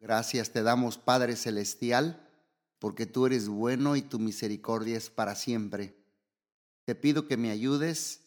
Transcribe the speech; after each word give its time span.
Gracias 0.00 0.50
te 0.50 0.62
damos, 0.62 0.96
Padre 0.96 1.34
Celestial, 1.34 2.24
porque 2.78 3.04
tú 3.04 3.26
eres 3.26 3.48
bueno 3.48 3.96
y 3.96 4.02
tu 4.02 4.20
misericordia 4.20 4.96
es 4.96 5.10
para 5.10 5.34
siempre. 5.34 5.96
Te 6.84 6.94
pido 6.94 7.26
que 7.26 7.36
me 7.36 7.50
ayudes 7.50 8.20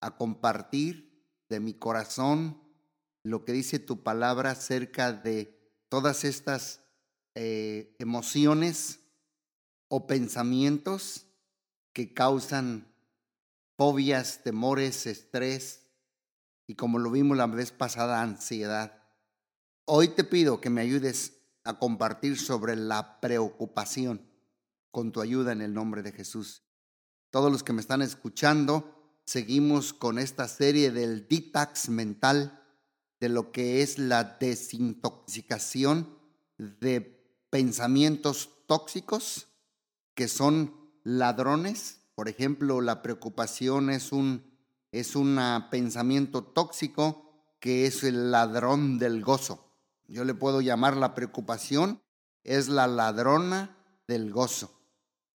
a 0.00 0.16
compartir 0.16 1.26
de 1.50 1.60
mi 1.60 1.74
corazón 1.74 2.62
lo 3.22 3.44
que 3.44 3.52
dice 3.52 3.78
tu 3.78 4.02
palabra 4.02 4.52
acerca 4.52 5.12
de 5.12 5.60
todas 5.90 6.24
estas 6.24 6.80
eh, 7.34 7.94
emociones 7.98 9.00
o 9.88 10.06
pensamientos 10.06 11.26
que 11.92 12.14
causan 12.14 12.94
fobias, 13.76 14.42
temores, 14.42 15.06
estrés 15.06 15.86
y 16.66 16.76
como 16.76 16.98
lo 16.98 17.10
vimos 17.10 17.36
la 17.36 17.46
vez 17.46 17.72
pasada, 17.72 18.22
ansiedad. 18.22 18.99
Hoy 19.92 20.06
te 20.06 20.22
pido 20.22 20.60
que 20.60 20.70
me 20.70 20.82
ayudes 20.82 21.32
a 21.64 21.80
compartir 21.80 22.38
sobre 22.38 22.76
la 22.76 23.18
preocupación 23.20 24.24
con 24.92 25.10
tu 25.10 25.20
ayuda 25.20 25.50
en 25.50 25.62
el 25.62 25.74
nombre 25.74 26.04
de 26.04 26.12
Jesús. 26.12 26.62
Todos 27.30 27.50
los 27.50 27.64
que 27.64 27.72
me 27.72 27.80
están 27.80 28.00
escuchando, 28.00 29.18
seguimos 29.24 29.92
con 29.92 30.20
esta 30.20 30.46
serie 30.46 30.92
del 30.92 31.26
detox 31.26 31.88
mental 31.88 32.62
de 33.18 33.30
lo 33.30 33.50
que 33.50 33.82
es 33.82 33.98
la 33.98 34.22
desintoxicación 34.22 36.16
de 36.56 37.00
pensamientos 37.50 38.48
tóxicos 38.68 39.48
que 40.14 40.28
son 40.28 40.72
ladrones. 41.02 42.02
Por 42.14 42.28
ejemplo, 42.28 42.80
la 42.80 43.02
preocupación 43.02 43.90
es 43.90 44.12
un 44.12 44.48
es 44.92 45.16
un 45.16 45.36
pensamiento 45.68 46.44
tóxico 46.44 47.56
que 47.58 47.86
es 47.86 48.04
el 48.04 48.30
ladrón 48.30 49.00
del 49.00 49.24
gozo. 49.24 49.66
Yo 50.10 50.24
le 50.24 50.34
puedo 50.34 50.60
llamar 50.60 50.96
la 50.96 51.14
preocupación, 51.14 52.02
es 52.42 52.68
la 52.68 52.88
ladrona 52.88 53.76
del 54.08 54.32
gozo. 54.32 54.76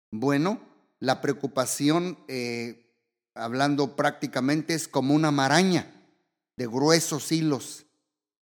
Bueno, 0.10 0.60
la 1.00 1.22
preocupación, 1.22 2.18
eh, 2.28 2.92
hablando 3.36 3.96
prácticamente, 3.96 4.74
es 4.74 4.88
como 4.88 5.14
una 5.14 5.30
maraña 5.30 5.94
de 6.58 6.66
gruesos 6.66 7.32
hilos 7.32 7.86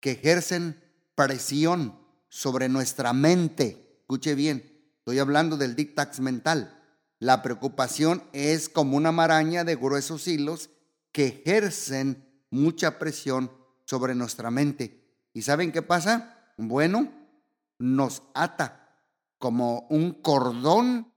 que 0.00 0.12
ejercen 0.12 0.78
presión 1.14 1.98
sobre 2.28 2.68
nuestra 2.68 3.14
mente. 3.14 3.96
Escuche 4.00 4.34
bien, 4.34 4.92
estoy 4.98 5.20
hablando 5.20 5.56
del 5.56 5.76
dictax 5.76 6.20
mental. 6.20 6.78
La 7.20 7.40
preocupación 7.40 8.22
es 8.34 8.68
como 8.68 8.98
una 8.98 9.12
maraña 9.12 9.64
de 9.64 9.76
gruesos 9.76 10.28
hilos 10.28 10.68
que 11.10 11.26
ejercen 11.26 12.44
mucha 12.50 12.98
presión 12.98 13.50
sobre 13.86 14.14
nuestra 14.14 14.50
mente. 14.50 14.97
¿Y 15.38 15.42
saben 15.42 15.70
qué 15.70 15.82
pasa? 15.82 16.52
Bueno, 16.56 17.12
nos 17.78 18.24
ata 18.34 18.98
como 19.38 19.86
un 19.88 20.20
cordón, 20.20 21.14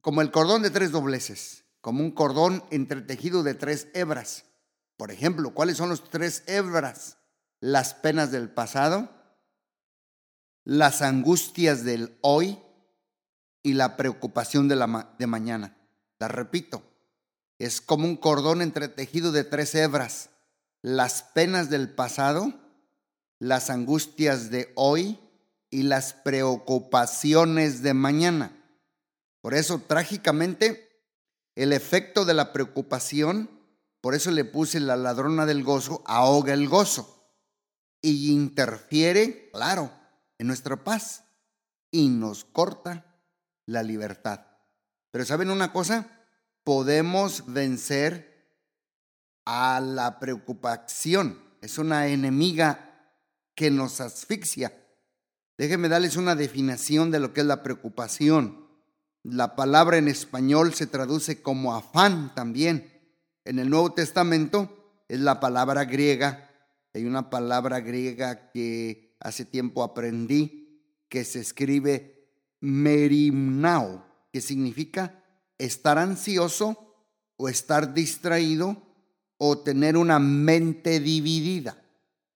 como 0.00 0.22
el 0.22 0.30
cordón 0.30 0.62
de 0.62 0.70
tres 0.70 0.92
dobleces, 0.92 1.64
como 1.80 2.04
un 2.04 2.12
cordón 2.12 2.62
entretejido 2.70 3.42
de 3.42 3.54
tres 3.54 3.88
hebras. 3.92 4.44
Por 4.96 5.10
ejemplo, 5.10 5.52
¿cuáles 5.52 5.78
son 5.78 5.88
los 5.88 6.08
tres 6.08 6.44
hebras? 6.46 7.18
Las 7.58 7.94
penas 7.94 8.30
del 8.30 8.50
pasado, 8.50 9.10
las 10.62 11.02
angustias 11.02 11.82
del 11.82 12.16
hoy 12.20 12.60
y 13.64 13.72
la 13.72 13.96
preocupación 13.96 14.68
de, 14.68 14.76
la 14.76 15.12
de 15.18 15.26
mañana. 15.26 15.76
La 16.20 16.28
repito, 16.28 16.84
es 17.58 17.80
como 17.80 18.06
un 18.06 18.16
cordón 18.16 18.62
entretejido 18.62 19.32
de 19.32 19.42
tres 19.42 19.74
hebras. 19.74 20.30
Las 20.82 21.24
penas 21.24 21.68
del 21.68 21.90
pasado, 21.90 22.60
las 23.38 23.70
angustias 23.70 24.50
de 24.50 24.72
hoy 24.74 25.18
y 25.70 25.82
las 25.82 26.12
preocupaciones 26.12 27.82
de 27.82 27.94
mañana. 27.94 28.56
Por 29.40 29.54
eso, 29.54 29.80
trágicamente, 29.80 30.88
el 31.54 31.72
efecto 31.72 32.24
de 32.24 32.34
la 32.34 32.52
preocupación 32.52 33.54
por 34.04 34.14
eso 34.14 34.30
le 34.30 34.44
puse 34.44 34.80
la 34.80 34.96
ladrona 34.96 35.46
del 35.46 35.64
gozo, 35.64 36.02
ahoga 36.04 36.52
el 36.52 36.68
gozo 36.68 37.26
y 38.02 38.32
interfiere, 38.32 39.48
claro, 39.50 39.90
en 40.36 40.46
nuestra 40.46 40.84
paz 40.84 41.24
y 41.90 42.08
nos 42.08 42.44
corta 42.44 43.06
la 43.64 43.82
libertad. 43.82 44.44
Pero 45.10 45.24
¿saben 45.24 45.48
una 45.48 45.72
cosa? 45.72 46.06
Podemos 46.64 47.50
vencer 47.50 48.60
a 49.46 49.80
la 49.80 50.20
preocupación. 50.20 51.42
Es 51.62 51.78
una 51.78 52.08
enemiga 52.08 52.93
que 53.54 53.70
nos 53.70 54.00
asfixia. 54.00 54.72
Déjenme 55.56 55.88
darles 55.88 56.16
una 56.16 56.34
definición 56.34 57.10
de 57.10 57.20
lo 57.20 57.32
que 57.32 57.42
es 57.42 57.46
la 57.46 57.62
preocupación. 57.62 58.66
La 59.22 59.56
palabra 59.56 59.98
en 59.98 60.08
español 60.08 60.74
se 60.74 60.86
traduce 60.86 61.42
como 61.42 61.74
afán 61.74 62.34
también 62.34 62.94
en 63.44 63.58
el 63.58 63.68
Nuevo 63.68 63.92
Testamento 63.92 65.04
es 65.08 65.20
la 65.20 65.38
palabra 65.38 65.84
griega. 65.84 66.50
Hay 66.94 67.04
una 67.04 67.28
palabra 67.28 67.80
griega 67.80 68.50
que 68.50 69.16
hace 69.20 69.44
tiempo 69.44 69.82
aprendí 69.82 70.80
que 71.08 71.24
se 71.24 71.40
escribe 71.40 72.30
merimnao, 72.60 74.04
que 74.32 74.40
significa 74.40 75.22
estar 75.58 75.98
ansioso 75.98 76.94
o 77.36 77.48
estar 77.48 77.92
distraído 77.92 78.82
o 79.36 79.58
tener 79.58 79.96
una 79.96 80.18
mente 80.18 81.00
dividida. 81.00 81.82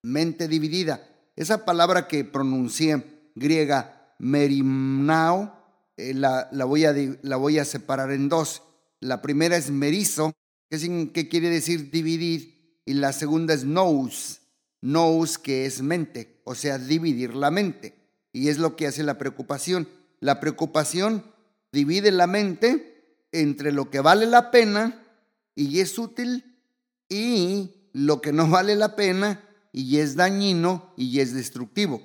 Mente 0.03 0.47
dividida. 0.47 1.08
Esa 1.38 1.65
palabra 1.65 2.09
que 2.09 2.25
pronuncié 2.25 3.31
griega 3.37 4.12
merimnao, 4.19 5.54
eh, 5.97 6.12
la, 6.12 6.49
voy 6.66 6.84
a, 6.84 6.93
la 7.22 7.37
voy 7.37 7.60
a 7.60 7.65
separar 7.65 8.10
en 8.10 8.28
dos. 8.28 8.62
La 8.99 9.22
primera 9.22 9.56
es 9.56 9.71
merizo, 9.71 10.32
¿Qué 10.69 11.28
quiere 11.31 11.48
decir 11.48 11.93
dividir, 11.93 12.81
y 12.84 12.94
la 12.94 13.12
segunda 13.12 13.54
es 13.54 13.65
nous, 13.65 14.41
nous 14.82 15.38
que 15.38 15.65
es 15.65 15.81
mente, 15.81 16.41
o 16.43 16.56
sea, 16.56 16.77
dividir 16.77 17.34
la 17.34 17.53
mente. 17.53 17.94
Y 18.32 18.48
es 18.48 18.59
lo 18.59 18.75
que 18.75 18.88
hace 18.88 19.04
la 19.04 19.16
preocupación. 19.16 19.88
La 20.19 20.41
preocupación 20.41 21.22
divide 21.71 22.10
la 22.10 22.27
mente 22.27 23.22
entre 23.31 23.71
lo 23.71 23.91
que 23.91 24.00
vale 24.00 24.27
la 24.27 24.50
pena 24.50 25.06
y 25.54 25.78
es 25.78 26.00
útil 26.00 26.60
y 27.09 27.91
lo 27.93 28.21
que 28.21 28.32
no 28.32 28.50
vale 28.50 28.75
la 28.75 28.97
pena 28.97 29.47
y 29.73 29.99
es 29.99 30.17
dañino 30.17 30.93
y 30.97 31.21
es 31.21 31.34
destructivo. 31.34 32.03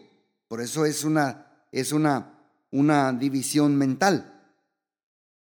Por 0.48 0.62
eso 0.62 0.86
es 0.86 1.04
una, 1.04 1.66
es 1.72 1.92
una, 1.92 2.40
una 2.72 3.14
división 3.14 3.76
mental. 3.76 4.30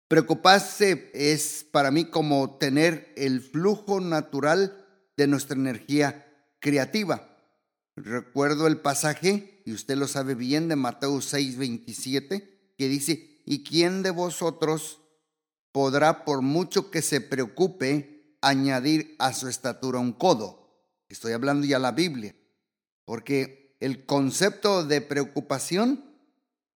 Preocuparse 0.07 1.09
es 1.13 1.65
para 1.71 1.89
mí 1.89 2.05
como 2.05 2.57
tener 2.57 3.11
el 3.17 3.41
flujo 3.41 3.99
natural 3.99 4.85
de 5.17 5.27
nuestra 5.27 5.55
energía 5.55 6.25
creativa. 6.59 7.29
Recuerdo 7.95 8.67
el 8.67 8.79
pasaje, 8.79 9.61
y 9.65 9.73
usted 9.73 9.97
lo 9.97 10.07
sabe 10.07 10.35
bien, 10.35 10.67
de 10.67 10.75
Mateo 10.75 11.19
6, 11.21 11.57
27, 11.57 12.73
que 12.77 12.87
dice, 12.87 13.41
¿y 13.45 13.63
quién 13.63 14.03
de 14.03 14.11
vosotros 14.11 15.01
podrá, 15.71 16.25
por 16.25 16.41
mucho 16.41 16.91
que 16.91 17.01
se 17.01 17.21
preocupe, 17.21 18.37
añadir 18.41 19.15
a 19.19 19.33
su 19.33 19.47
estatura 19.47 19.99
un 19.99 20.13
codo? 20.13 20.62
Estoy 21.13 21.33
hablando 21.33 21.67
ya 21.67 21.77
la 21.77 21.91
Biblia, 21.91 22.35
porque 23.05 23.77
el 23.79 24.07
concepto 24.07 24.83
de 24.83 24.99
preocupación, 24.99 26.03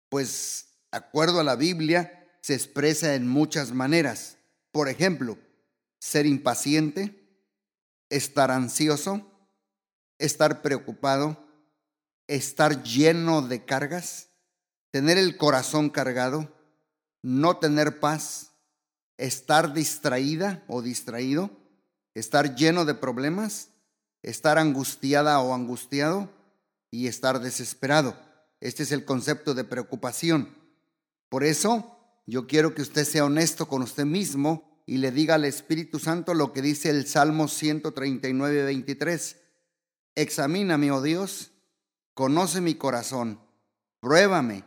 pues, 0.08 0.70
acuerdo 0.90 1.38
a 1.38 1.44
la 1.44 1.54
Biblia, 1.54 2.26
se 2.40 2.54
expresa 2.54 3.14
en 3.14 3.28
muchas 3.28 3.70
maneras. 3.70 4.38
Por 4.72 4.88
ejemplo, 4.88 5.38
ser 6.00 6.26
impaciente, 6.26 7.28
estar 8.10 8.50
ansioso, 8.50 9.24
estar 10.18 10.62
preocupado, 10.62 11.46
estar 12.26 12.82
lleno 12.82 13.40
de 13.40 13.64
cargas, 13.64 14.30
tener 14.90 15.16
el 15.16 15.36
corazón 15.36 15.90
cargado, 15.90 16.52
no 17.22 17.58
tener 17.58 18.00
paz, 18.00 18.50
estar 19.16 19.74
distraída 19.74 20.64
o 20.66 20.82
distraído, 20.82 21.52
estar 22.14 22.56
lleno 22.56 22.84
de 22.84 22.94
problemas, 22.94 23.68
estar 24.24 24.58
angustiada 24.58 25.38
o 25.40 25.54
angustiado 25.54 26.28
y 26.90 27.06
estar 27.06 27.40
desesperado. 27.40 28.16
Este 28.60 28.82
es 28.82 28.90
el 28.92 29.04
concepto 29.04 29.54
de 29.54 29.64
preocupación. 29.64 30.54
Por 31.28 31.44
eso, 31.44 31.98
yo 32.26 32.46
quiero 32.46 32.74
que 32.74 32.80
usted 32.82 33.04
sea 33.04 33.26
honesto 33.26 33.68
con 33.68 33.82
usted 33.82 34.06
mismo 34.06 34.82
y 34.86 34.98
le 34.98 35.10
diga 35.10 35.34
al 35.34 35.44
Espíritu 35.44 35.98
Santo 35.98 36.34
lo 36.34 36.52
que 36.52 36.62
dice 36.62 36.90
el 36.90 37.06
Salmo 37.06 37.48
139, 37.48 38.64
23. 38.64 39.40
Examíname, 40.14 40.90
oh 40.90 41.02
Dios, 41.02 41.50
conoce 42.14 42.62
mi 42.62 42.76
corazón, 42.76 43.40
pruébame 44.00 44.64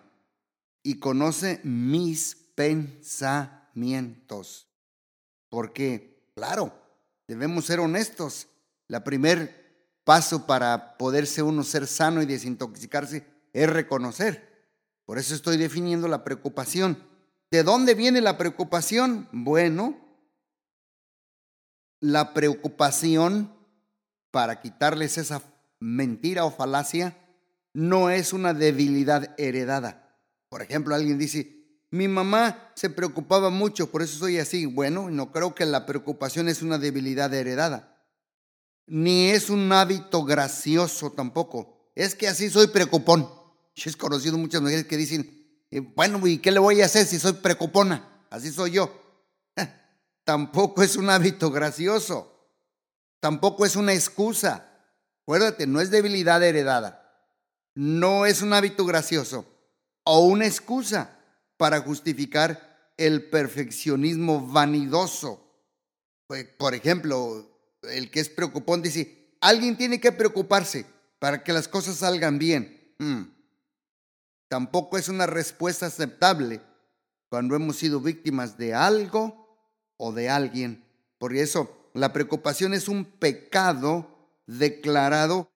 y 0.84 1.00
conoce 1.00 1.62
mis 1.64 2.36
pensamientos. 2.54 4.68
Porque, 5.50 6.32
claro, 6.36 6.74
debemos 7.28 7.66
ser 7.66 7.80
honestos. 7.80 8.50
La 8.88 9.04
primer 9.04 9.68
paso 10.04 10.46
para 10.46 10.98
poderse 10.98 11.42
uno 11.42 11.64
ser 11.64 11.88
sano 11.88 12.22
y 12.22 12.26
desintoxicarse 12.26 13.26
es 13.54 13.70
reconocer. 13.70 14.48
Por 15.06 15.18
eso 15.18 15.36
estoy 15.36 15.58
definiendo 15.58 16.08
la 16.08 16.24
preocupación. 16.24 17.04
¿De 17.52 17.64
dónde 17.64 17.96
viene 17.96 18.22
la 18.22 18.38
preocupación? 18.38 19.28
Bueno, 19.32 19.98
la 22.00 22.34
preocupación, 22.34 23.54
para 24.32 24.62
quitarles 24.62 25.18
esa 25.18 25.42
mentira 25.80 26.46
o 26.46 26.52
falacia, 26.52 27.18
no 27.74 28.10
es 28.10 28.34
una 28.34 28.54
debilidad 28.54 29.34
heredada. 29.38 30.18
Por 30.50 30.62
ejemplo, 30.62 30.96
alguien 30.96 31.18
dice, 31.18 31.58
mi 31.90 32.08
mamá 32.08 32.72
se 32.76 32.90
preocupaba 32.90 33.50
mucho, 33.50 33.92
por 33.92 34.02
eso 34.02 34.18
soy 34.20 34.40
así. 34.40 34.66
Bueno, 34.66 35.10
no 35.10 35.32
creo 35.32 35.56
que 35.56 35.66
la 35.66 35.86
preocupación 35.86 36.50
es 36.50 36.62
una 36.62 36.78
debilidad 36.78 37.34
heredada. 37.34 37.97
Ni 38.88 39.30
es 39.30 39.50
un 39.50 39.72
hábito 39.72 40.24
gracioso 40.24 41.12
tampoco. 41.12 41.92
Es 41.94 42.16
que 42.16 42.28
así 42.28 42.50
soy 42.50 42.68
preocupón. 42.68 43.30
Yo 43.76 43.92
he 43.92 43.94
conocido 43.94 44.38
muchas 44.38 44.62
mujeres 44.62 44.86
que 44.86 44.98
dicen, 44.98 45.66
eh, 45.70 45.82
bueno, 45.82 46.26
¿y 46.26 46.40
qué 46.40 46.52
le 46.52 46.60
voy 46.60 46.82
a 46.82 46.86
hacer 46.86 47.06
si 47.06 47.20
soy 47.20 47.34
preocupona? 47.34 48.26
Así 48.30 48.52
soy 48.52 48.72
yo. 48.72 48.90
tampoco 50.24 50.82
es 50.82 50.96
un 50.96 51.10
hábito 51.10 51.52
gracioso. 51.52 52.34
Tampoco 53.20 53.66
es 53.66 53.76
una 53.76 53.94
excusa. 53.94 54.70
Acuérdate, 55.24 55.68
no 55.68 55.82
es 55.82 55.92
debilidad 55.92 56.42
heredada. 56.42 57.04
No 57.76 58.26
es 58.26 58.42
un 58.42 58.54
hábito 58.54 58.86
gracioso 58.86 59.46
o 60.04 60.22
una 60.22 60.46
excusa 60.46 61.20
para 61.58 61.82
justificar 61.82 62.94
el 62.96 63.30
perfeccionismo 63.30 64.48
vanidoso. 64.48 65.44
Pues, 66.28 66.46
por 66.46 66.74
ejemplo, 66.74 67.57
el 67.90 68.12
que 68.12 68.20
es 68.20 68.30
preocupón 68.30 68.82
dice, 68.82 69.36
alguien 69.42 69.78
tiene 69.78 70.00
que 70.00 70.12
preocuparse 70.12 70.86
para 71.20 71.44
que 71.44 71.54
las 71.54 71.68
cosas 71.68 71.98
salgan 71.98 72.40
bien. 72.40 72.94
Hmm. 73.00 73.24
Tampoco 74.48 74.98
es 74.98 75.10
una 75.10 75.26
respuesta 75.26 75.88
aceptable 75.88 76.62
cuando 77.30 77.56
hemos 77.56 77.78
sido 77.78 78.00
víctimas 78.00 78.58
de 78.58 78.74
algo 78.74 79.48
o 79.98 80.14
de 80.14 80.30
alguien. 80.30 80.86
Por 81.18 81.36
eso, 81.36 81.90
la 81.94 82.14
preocupación 82.14 82.74
es 82.74 82.88
un 82.88 83.06
pecado 83.06 84.08
declarado 84.46 85.52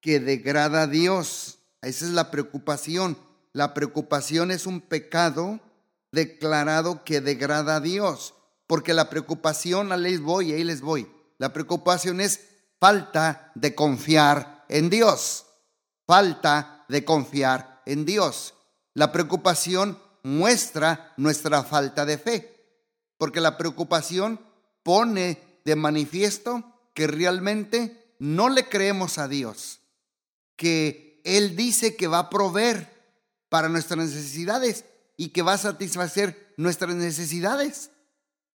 que 0.00 0.20
degrada 0.20 0.82
a 0.82 0.86
Dios. 0.86 1.60
Esa 1.80 2.04
es 2.04 2.10
la 2.10 2.30
preocupación. 2.30 3.16
La 3.52 3.72
preocupación 3.72 4.50
es 4.50 4.66
un 4.66 4.80
pecado 4.80 5.60
declarado 6.12 7.04
que 7.04 7.20
degrada 7.20 7.76
a 7.76 7.80
Dios, 7.80 8.34
porque 8.66 8.94
la 8.94 9.10
preocupación, 9.10 9.92
a 9.92 9.96
les 9.96 10.20
voy, 10.20 10.52
ahí 10.52 10.64
les 10.64 10.80
voy. 10.80 11.08
La 11.38 11.52
preocupación 11.52 12.20
es 12.20 12.40
falta 12.80 13.52
de 13.54 13.74
confiar 13.74 14.64
en 14.68 14.90
Dios, 14.90 15.46
falta 16.06 16.84
de 16.88 17.04
confiar 17.04 17.82
en 17.86 18.04
Dios. 18.04 18.54
La 18.94 19.12
preocupación 19.12 19.98
muestra 20.22 21.12
nuestra 21.16 21.62
falta 21.62 22.06
de 22.06 22.18
fe, 22.18 22.78
porque 23.18 23.40
la 23.40 23.56
preocupación 23.56 24.40
pone 24.82 25.60
de 25.64 25.76
manifiesto 25.76 26.62
que 26.94 27.06
realmente 27.06 28.14
no 28.18 28.48
le 28.48 28.68
creemos 28.68 29.18
a 29.18 29.28
Dios, 29.28 29.80
que 30.56 31.20
Él 31.24 31.56
dice 31.56 31.96
que 31.96 32.06
va 32.06 32.18
a 32.18 32.30
proveer, 32.30 32.94
para 33.54 33.68
nuestras 33.68 33.98
necesidades 34.00 34.84
y 35.16 35.28
que 35.28 35.42
va 35.42 35.52
a 35.52 35.58
satisfacer 35.58 36.52
nuestras 36.56 36.92
necesidades. 36.96 37.90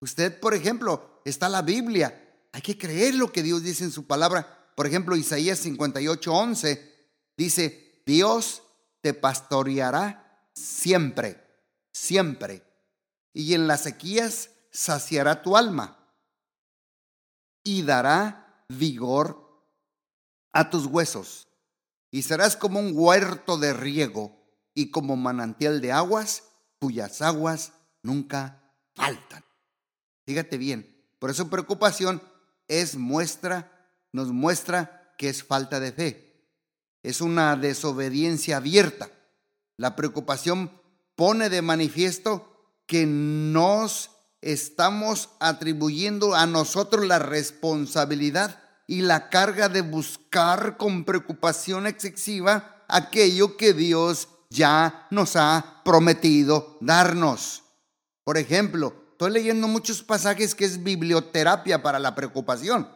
Usted, 0.01 0.37
por 0.41 0.53
ejemplo, 0.53 1.21
está 1.23 1.47
la 1.47 1.61
Biblia. 1.61 2.28
Hay 2.51 2.61
que 2.61 2.77
creer 2.77 3.15
lo 3.15 3.31
que 3.31 3.43
Dios 3.43 3.63
dice 3.63 3.83
en 3.83 3.91
su 3.91 4.07
palabra. 4.07 4.71
Por 4.75 4.87
ejemplo, 4.87 5.15
Isaías 5.15 5.59
58, 5.59 6.33
11 6.33 6.95
dice, 7.37 8.01
Dios 8.05 8.63
te 9.01 9.13
pastoreará 9.13 10.49
siempre, 10.53 11.45
siempre. 11.91 12.63
Y 13.33 13.53
en 13.53 13.67
las 13.67 13.83
sequías 13.83 14.49
saciará 14.71 15.41
tu 15.41 15.55
alma 15.55 15.99
y 17.63 17.83
dará 17.83 18.65
vigor 18.67 19.65
a 20.51 20.69
tus 20.69 20.85
huesos. 20.85 21.47
Y 22.11 22.23
serás 22.23 22.57
como 22.57 22.79
un 22.79 22.91
huerto 22.93 23.57
de 23.57 23.73
riego 23.73 24.35
y 24.73 24.91
como 24.91 25.15
manantial 25.15 25.81
de 25.81 25.91
aguas 25.91 26.43
cuyas 26.79 27.21
aguas 27.21 27.73
nunca 28.01 28.73
faltan. 28.95 29.43
Fíjate 30.25 30.57
bien, 30.57 31.05
por 31.19 31.29
eso 31.29 31.49
preocupación 31.49 32.21
es 32.69 32.95
muestra, 32.95 33.69
nos 34.13 34.29
muestra 34.29 35.13
que 35.17 35.27
es 35.27 35.43
falta 35.43 35.81
de 35.81 35.91
fe. 35.91 36.47
Es 37.03 37.19
una 37.19 37.57
desobediencia 37.57 38.57
abierta. 38.57 39.09
La 39.75 39.97
preocupación 39.97 40.71
pone 41.15 41.49
de 41.49 41.61
manifiesto 41.61 42.45
que 42.85 43.05
nos 43.05 44.11
estamos 44.41 45.29
atribuyendo 45.39 46.35
a 46.35 46.45
nosotros 46.45 47.05
la 47.05 47.19
responsabilidad 47.19 48.63
y 48.87 49.01
la 49.01 49.29
carga 49.29 49.69
de 49.69 49.81
buscar 49.81 50.77
con 50.77 51.03
preocupación 51.03 51.87
excesiva 51.87 52.83
aquello 52.87 53.57
que 53.57 53.73
Dios 53.73 54.29
ya 54.49 55.07
nos 55.11 55.35
ha 55.35 55.81
prometido 55.85 56.77
darnos. 56.81 57.63
Por 58.23 58.37
ejemplo, 58.37 59.08
estoy 59.19 59.33
leyendo 59.33 59.67
muchos 59.67 60.01
pasajes 60.01 60.55
que 60.55 60.63
es 60.63 60.81
biblioterapia 60.81 61.83
para 61.83 61.99
la 61.99 62.15
preocupación. 62.15 62.87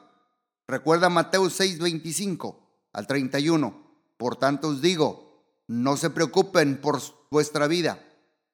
Recuerda 0.69 1.09
Mateo 1.09 1.49
6, 1.49 1.79
25 1.79 2.65
al 2.93 3.07
31. 3.07 3.75
Por 4.15 4.37
tanto 4.37 4.69
os 4.69 4.81
digo, 4.81 5.43
no 5.67 5.97
se 5.97 6.09
preocupen 6.09 6.79
por 6.79 7.01
vuestra 7.29 7.67
vida, 7.67 8.01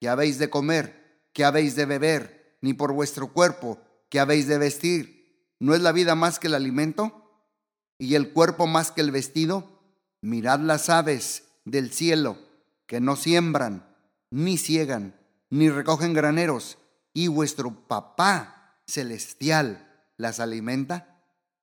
que 0.00 0.08
habéis 0.08 0.40
de 0.40 0.50
comer, 0.50 1.28
que 1.32 1.44
habéis 1.44 1.76
de 1.76 1.84
beber, 1.86 2.58
ni 2.60 2.74
por 2.74 2.92
vuestro 2.92 3.32
cuerpo, 3.32 3.78
que 4.08 4.18
habéis 4.18 4.48
de 4.48 4.58
vestir. 4.58 5.54
¿No 5.60 5.72
es 5.72 5.80
la 5.80 5.92
vida 5.92 6.16
más 6.16 6.40
que 6.40 6.48
el 6.48 6.56
alimento? 6.56 7.22
¿Y 7.98 8.16
el 8.16 8.32
cuerpo 8.32 8.66
más 8.66 8.90
que 8.90 9.00
el 9.00 9.12
vestido? 9.12 9.80
Mirad 10.22 10.58
las 10.58 10.88
aves 10.88 11.44
del 11.64 11.92
cielo 11.92 12.36
que 12.86 13.00
no 13.00 13.14
siembran, 13.14 13.94
ni 14.28 14.58
ciegan, 14.58 15.14
ni 15.50 15.70
recogen 15.70 16.14
graneros, 16.14 16.78
y 17.12 17.28
vuestro 17.28 17.86
Papá 17.86 18.80
celestial 18.86 19.86
las 20.16 20.40
alimenta, 20.40 21.22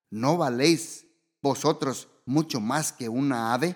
¿no 0.09 0.37
valéis 0.37 1.05
vosotros 1.41 2.07
mucho 2.25 2.59
más 2.59 2.91
que 2.91 3.09
una 3.09 3.53
ave? 3.53 3.75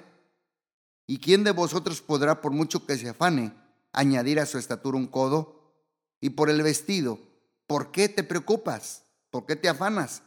¿Y 1.08 1.20
quién 1.20 1.44
de 1.44 1.52
vosotros 1.52 2.02
podrá, 2.02 2.42
por 2.42 2.52
mucho 2.52 2.86
que 2.86 2.98
se 2.98 3.10
afane, 3.10 3.54
añadir 3.92 4.40
a 4.40 4.46
su 4.46 4.58
estatura 4.58 4.98
un 4.98 5.08
codo? 5.08 5.74
Y 6.20 6.32
por 6.32 6.50
el 6.50 6.62
vestido, 6.62 7.20
¿por 7.68 7.92
qué 7.92 8.10
te 8.10 8.24
preocupas? 8.24 9.04
¿Por 9.30 9.46
qué 9.46 9.56
te 9.56 9.70
afanas? 9.70 10.24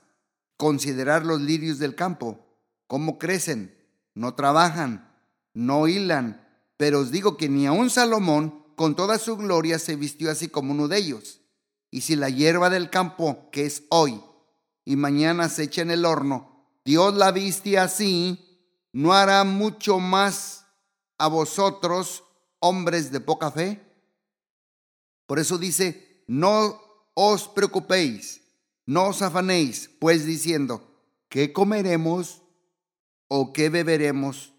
Considerar 0.56 1.24
los 1.24 1.40
lirios 1.40 1.78
del 1.78 1.94
campo, 1.94 2.38
cómo 2.86 3.18
crecen, 3.18 3.76
no 4.14 4.34
trabajan, 4.34 5.12
no 5.52 5.88
hilan, 5.88 6.46
pero 6.76 7.00
os 7.00 7.10
digo 7.10 7.36
que 7.36 7.48
ni 7.48 7.66
aun 7.66 7.90
Salomón 7.90 8.63
con 8.76 8.96
toda 8.96 9.18
su 9.18 9.36
gloria 9.36 9.78
se 9.78 9.96
vistió 9.96 10.30
así 10.30 10.48
como 10.48 10.72
uno 10.72 10.88
de 10.88 10.98
ellos. 10.98 11.40
Y 11.90 12.00
si 12.00 12.16
la 12.16 12.28
hierba 12.28 12.70
del 12.70 12.90
campo, 12.90 13.48
que 13.52 13.66
es 13.66 13.84
hoy, 13.90 14.20
y 14.84 14.96
mañana 14.96 15.48
se 15.48 15.64
echa 15.64 15.82
en 15.82 15.90
el 15.90 16.04
horno, 16.04 16.68
Dios 16.84 17.14
la 17.14 17.32
viste 17.32 17.78
así, 17.78 18.66
¿no 18.92 19.12
hará 19.12 19.44
mucho 19.44 19.98
más 19.98 20.66
a 21.18 21.28
vosotros, 21.28 22.24
hombres 22.58 23.10
de 23.12 23.20
poca 23.20 23.50
fe? 23.50 23.80
Por 25.26 25.38
eso 25.38 25.56
dice, 25.56 26.24
no 26.26 26.80
os 27.14 27.48
preocupéis, 27.48 28.42
no 28.86 29.08
os 29.08 29.22
afanéis, 29.22 29.90
pues 29.98 30.26
diciendo, 30.26 31.00
¿qué 31.28 31.52
comeremos? 31.52 32.42
¿O 33.28 33.52
qué 33.52 33.70
beberemos? 33.70 34.52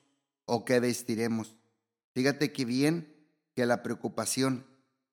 ¿O 0.45 0.65
qué 0.65 0.79
vestiremos? 0.79 1.55
Fíjate 2.13 2.51
que 2.51 2.65
bien 2.65 3.14
que 3.55 3.65
la 3.65 3.81
preocupación, 3.81 4.65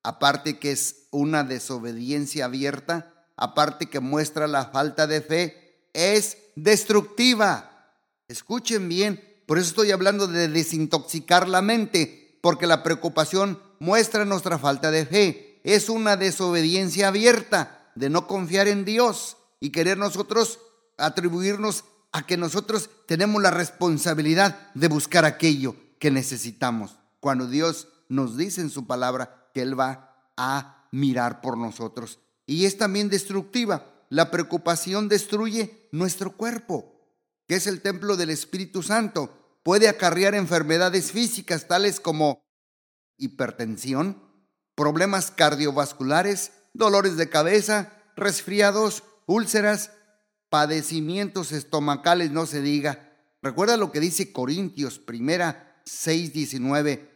aparte 0.03 0.59
que 0.59 0.71
es 0.71 1.07
una 1.11 1.43
desobediencia 1.43 2.45
abierta, 2.45 3.25
aparte 3.37 3.87
que 3.87 3.99
muestra 3.99 4.47
la 4.47 4.65
falta 4.65 5.07
de 5.07 5.21
fe, 5.21 5.87
es 5.93 6.37
destructiva. 6.55 7.89
Escuchen 8.27 8.89
bien, 8.89 9.23
por 9.45 9.57
eso 9.57 9.69
estoy 9.69 9.91
hablando 9.91 10.27
de 10.27 10.47
desintoxicar 10.47 11.47
la 11.47 11.61
mente, 11.61 12.37
porque 12.41 12.67
la 12.67 12.83
preocupación 12.83 13.61
muestra 13.79 14.25
nuestra 14.25 14.59
falta 14.59 14.91
de 14.91 15.05
fe. 15.05 15.61
Es 15.63 15.89
una 15.89 16.17
desobediencia 16.17 17.07
abierta 17.07 17.91
de 17.95 18.09
no 18.09 18.27
confiar 18.27 18.67
en 18.67 18.85
Dios 18.85 19.37
y 19.59 19.69
querer 19.69 19.97
nosotros 19.97 20.59
atribuirnos 20.97 21.85
a 22.11 22.25
que 22.25 22.37
nosotros 22.37 22.89
tenemos 23.07 23.41
la 23.41 23.51
responsabilidad 23.51 24.71
de 24.73 24.87
buscar 24.87 25.25
aquello 25.25 25.75
que 25.99 26.11
necesitamos, 26.11 26.97
cuando 27.19 27.47
Dios 27.47 27.87
nos 28.13 28.37
dice 28.37 28.61
en 28.61 28.69
su 28.69 28.85
palabra 28.85 29.49
que 29.53 29.61
Él 29.61 29.79
va 29.79 30.31
a 30.37 30.87
mirar 30.91 31.41
por 31.41 31.57
nosotros. 31.57 32.19
Y 32.45 32.65
es 32.65 32.77
también 32.77 33.09
destructiva. 33.09 34.05
La 34.09 34.29
preocupación 34.29 35.09
destruye 35.09 35.89
nuestro 35.91 36.37
cuerpo, 36.37 36.93
que 37.47 37.55
es 37.55 37.67
el 37.67 37.81
templo 37.81 38.15
del 38.15 38.29
Espíritu 38.29 38.83
Santo. 38.83 39.39
puede 39.63 39.87
acarrear 39.87 40.35
enfermedades 40.35 41.13
físicas 41.13 41.69
tales 41.69 42.01
como 42.01 42.43
hipertensión, 43.17 44.21
problemas 44.75 45.31
cardiovasculares, 45.31 46.51
dolores 46.73 47.15
de 47.15 47.29
cabeza, 47.29 47.93
resfriados, 48.17 49.03
úlceras, 49.25 49.91
padecimientos 50.49 51.53
estomacales, 51.53 52.31
no 52.31 52.45
se 52.45 52.61
diga. 52.61 53.09
Recuerda 53.41 53.77
lo 53.77 53.93
que 53.93 54.01
dice 54.01 54.33
Corintios 54.33 54.99
primera 54.99 55.81
6:19. 55.85 57.12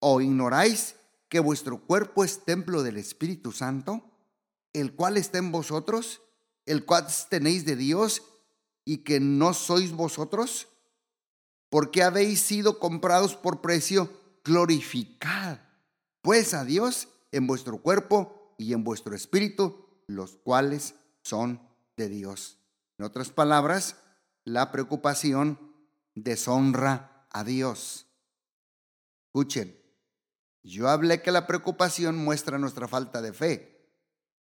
¿O 0.00 0.20
ignoráis 0.20 0.96
que 1.28 1.40
vuestro 1.40 1.80
cuerpo 1.80 2.24
es 2.24 2.44
templo 2.44 2.82
del 2.82 2.96
Espíritu 2.96 3.52
Santo, 3.52 4.02
el 4.72 4.94
cual 4.94 5.16
está 5.16 5.38
en 5.38 5.52
vosotros, 5.52 6.22
el 6.66 6.84
cual 6.84 7.06
tenéis 7.28 7.64
de 7.64 7.76
Dios 7.76 8.22
y 8.84 8.98
que 8.98 9.20
no 9.20 9.54
sois 9.54 9.92
vosotros? 9.92 10.68
Porque 11.70 12.02
habéis 12.02 12.40
sido 12.40 12.78
comprados 12.78 13.36
por 13.36 13.60
precio, 13.60 14.10
glorificad 14.44 15.58
pues 16.28 16.52
a 16.52 16.64
Dios 16.64 17.08
en 17.32 17.46
vuestro 17.46 17.78
cuerpo 17.78 18.54
y 18.58 18.74
en 18.74 18.84
vuestro 18.84 19.14
espíritu, 19.14 19.86
los 20.06 20.36
cuales 20.36 20.94
son 21.22 21.58
de 21.96 22.10
Dios. 22.10 22.58
En 22.98 23.06
otras 23.06 23.30
palabras, 23.30 23.96
la 24.44 24.70
preocupación 24.70 25.58
deshonra 26.14 27.26
a 27.30 27.44
Dios. 27.44 28.06
Escuchen, 29.28 29.77
yo 30.62 30.88
hablé 30.88 31.22
que 31.22 31.32
la 31.32 31.46
preocupación 31.46 32.16
muestra 32.16 32.58
nuestra 32.58 32.88
falta 32.88 33.22
de 33.22 33.32
fe. 33.32 33.78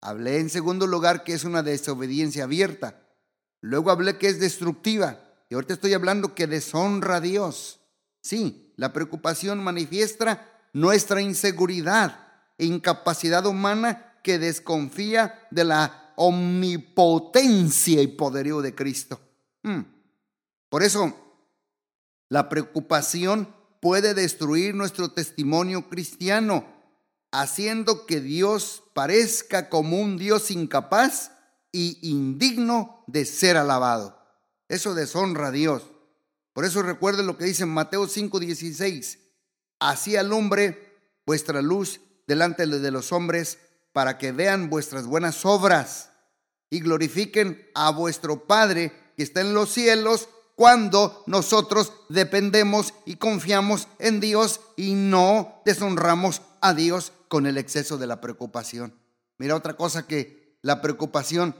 Hablé 0.00 0.38
en 0.38 0.50
segundo 0.50 0.86
lugar 0.86 1.24
que 1.24 1.34
es 1.34 1.44
una 1.44 1.62
desobediencia 1.62 2.44
abierta. 2.44 3.06
Luego 3.60 3.90
hablé 3.90 4.18
que 4.18 4.28
es 4.28 4.40
destructiva. 4.40 5.18
Y 5.48 5.54
ahorita 5.54 5.74
estoy 5.74 5.94
hablando 5.94 6.34
que 6.34 6.46
deshonra 6.46 7.16
a 7.16 7.20
Dios. 7.20 7.80
Sí, 8.22 8.72
la 8.76 8.92
preocupación 8.92 9.62
manifiesta 9.62 10.46
nuestra 10.72 11.20
inseguridad 11.20 12.28
e 12.56 12.66
incapacidad 12.66 13.44
humana 13.46 14.20
que 14.22 14.38
desconfía 14.38 15.46
de 15.50 15.64
la 15.64 16.12
omnipotencia 16.16 18.02
y 18.02 18.06
poderío 18.08 18.60
de 18.60 18.74
Cristo. 18.74 19.20
Hmm. 19.62 19.80
Por 20.68 20.82
eso, 20.82 21.14
la 22.28 22.48
preocupación 22.48 23.54
puede 23.80 24.14
destruir 24.14 24.74
nuestro 24.74 25.12
testimonio 25.12 25.88
cristiano, 25.88 26.66
haciendo 27.32 28.06
que 28.06 28.20
Dios 28.20 28.82
parezca 28.94 29.68
como 29.68 29.98
un 29.98 30.18
Dios 30.18 30.50
incapaz 30.50 31.32
y 31.72 31.98
indigno 32.02 33.04
de 33.06 33.24
ser 33.24 33.56
alabado. 33.56 34.18
Eso 34.68 34.94
deshonra 34.94 35.48
a 35.48 35.52
Dios. 35.52 35.82
Por 36.52 36.64
eso 36.64 36.82
recuerden 36.82 37.26
lo 37.26 37.38
que 37.38 37.44
dice 37.44 37.62
en 37.62 37.70
Mateo 37.70 38.06
5:16. 38.06 39.18
Así 39.78 40.16
alumbre 40.16 40.98
vuestra 41.24 41.62
luz 41.62 42.00
delante 42.26 42.66
de 42.66 42.90
los 42.90 43.12
hombres 43.12 43.58
para 43.92 44.18
que 44.18 44.32
vean 44.32 44.70
vuestras 44.70 45.06
buenas 45.06 45.44
obras 45.44 46.10
y 46.68 46.80
glorifiquen 46.80 47.68
a 47.74 47.90
vuestro 47.90 48.46
Padre 48.46 48.92
que 49.16 49.22
está 49.22 49.40
en 49.40 49.54
los 49.54 49.72
cielos 49.72 50.28
cuando 50.60 51.22
nosotros 51.24 51.90
dependemos 52.10 52.92
y 53.06 53.16
confiamos 53.16 53.88
en 53.98 54.20
Dios 54.20 54.60
y 54.76 54.92
no 54.92 55.62
deshonramos 55.64 56.42
a 56.60 56.74
Dios 56.74 57.14
con 57.28 57.46
el 57.46 57.56
exceso 57.56 57.96
de 57.96 58.06
la 58.06 58.20
preocupación. 58.20 58.94
Mira 59.38 59.56
otra 59.56 59.74
cosa 59.74 60.06
que 60.06 60.58
la 60.60 60.82
preocupación 60.82 61.56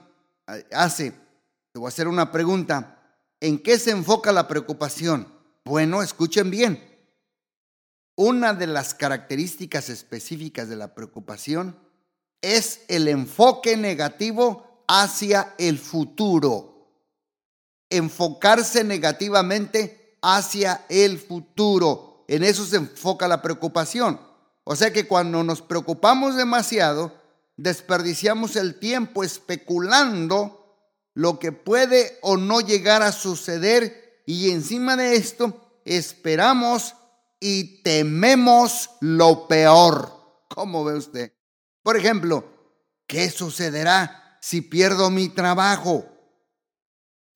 eh, 0.48 0.66
hace. 0.72 1.12
Te 1.72 1.78
voy 1.78 1.86
a 1.86 1.88
hacer 1.88 2.08
una 2.08 2.30
pregunta. 2.30 3.00
¿En 3.40 3.62
qué 3.62 3.78
se 3.78 3.90
enfoca 3.90 4.32
la 4.32 4.46
preocupación? 4.46 5.32
Bueno, 5.64 6.02
escuchen 6.02 6.50
bien. 6.50 6.86
Una 8.16 8.52
de 8.52 8.66
las 8.66 8.92
características 8.92 9.88
específicas 9.88 10.68
de 10.68 10.76
la 10.76 10.94
preocupación 10.94 11.74
es 12.42 12.82
el 12.88 13.08
enfoque 13.08 13.78
negativo 13.78 14.84
hacia 14.86 15.54
el 15.56 15.78
futuro 15.78 16.79
enfocarse 17.90 18.84
negativamente 18.84 20.16
hacia 20.22 20.84
el 20.88 21.18
futuro. 21.18 22.24
En 22.28 22.44
eso 22.44 22.64
se 22.64 22.76
enfoca 22.76 23.28
la 23.28 23.42
preocupación. 23.42 24.20
O 24.64 24.76
sea 24.76 24.92
que 24.92 25.06
cuando 25.06 25.42
nos 25.42 25.62
preocupamos 25.62 26.36
demasiado, 26.36 27.12
desperdiciamos 27.56 28.56
el 28.56 28.78
tiempo 28.78 29.24
especulando 29.24 30.56
lo 31.14 31.38
que 31.38 31.52
puede 31.52 32.18
o 32.22 32.36
no 32.36 32.60
llegar 32.60 33.02
a 33.02 33.12
suceder 33.12 34.22
y 34.26 34.50
encima 34.50 34.96
de 34.96 35.16
esto 35.16 35.60
esperamos 35.84 36.94
y 37.40 37.82
tememos 37.82 38.90
lo 39.00 39.48
peor. 39.48 40.12
¿Cómo 40.48 40.84
ve 40.84 40.94
usted? 40.94 41.32
Por 41.82 41.96
ejemplo, 41.96 42.44
¿qué 43.06 43.30
sucederá 43.30 44.38
si 44.40 44.60
pierdo 44.60 45.10
mi 45.10 45.28
trabajo? 45.28 46.06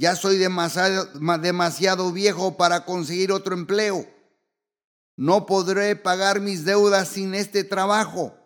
Ya 0.04 0.16
soy 0.16 0.37
demasiado, 0.37 2.12
viejo 2.12 2.58
para 2.58 2.84
conseguir 2.84 3.32
otro 3.32 3.54
empleo. 3.54 4.06
No 5.16 5.46
podré 5.46 5.96
pagar 5.96 6.40
mis 6.40 6.66
deudas 6.66 7.08
sin 7.08 7.34
este 7.34 7.64
trabajo. 7.64 8.37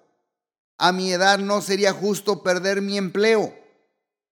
A 0.79 0.93
mi 0.93 1.11
edad 1.11 1.41
no 1.41 1.61
sería 1.61 1.93
justo 1.93 2.45
perder 2.45 2.81
mi 2.81 2.97
empleo. 2.97 3.59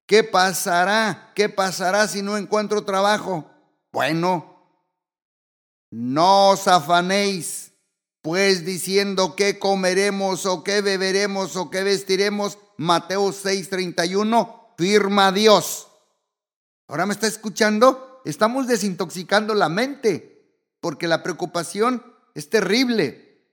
¿Qué 0.07 0.23
pasará? 0.23 1.33
¿Qué 1.35 1.49
pasará 1.49 2.07
si 2.07 2.23
no 2.23 2.37
encuentro 2.37 2.85
trabajo? 2.85 3.51
Bueno, 3.91 4.79
no 5.91 6.51
os 6.51 6.69
afanéis, 6.69 7.73
pues 8.23 8.65
diciendo 8.65 9.35
qué 9.35 9.59
comeremos 9.59 10.47
o 10.47 10.63
qué 10.63 10.81
beberemos 10.81 11.57
o 11.57 11.71
qué 11.71 11.83
vestiremos, 11.83 12.57
Mateo 12.77 13.33
6:31, 13.33 14.75
firma 14.79 15.33
Dios. 15.33 15.86
Ahora 16.89 17.07
me 17.07 17.15
está 17.15 17.27
escuchando, 17.27 18.21
estamos 18.25 18.69
desintoxicando 18.69 19.55
la 19.55 19.69
mente, 19.69 20.37
porque 20.81 21.09
la 21.09 21.23
preocupación 21.23 22.03
es 22.35 22.49
terrible. 22.49 23.45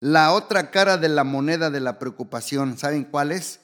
La 0.00 0.32
otra 0.32 0.70
cara 0.70 0.98
de 0.98 1.08
la 1.08 1.24
moneda 1.24 1.70
de 1.70 1.80
la 1.80 1.98
preocupación, 1.98 2.76
¿saben 2.76 3.04
cuál 3.04 3.32
es? 3.32 3.60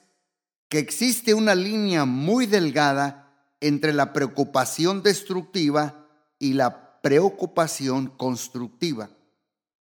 Que 0.69 0.79
existe 0.79 1.35
una 1.35 1.55
línea 1.55 2.07
muy 2.07 2.47
delgada 2.47 3.25
entre 3.61 3.93
la 3.93 4.13
preocupación 4.13 5.03
destructiva 5.03 6.09
y 6.39 6.55
la 6.55 7.01
preocupación 7.03 8.07
constructiva. 8.09 9.11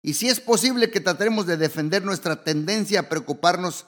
Y 0.03 0.13
si 0.13 0.29
es 0.29 0.39
posible 0.39 0.91
que 0.91 1.00
tratemos 1.00 1.48
de 1.48 1.57
defender 1.57 2.05
nuestra 2.05 2.43
tendencia 2.43 3.01
a 3.01 3.10
preocuparnos 3.10 3.88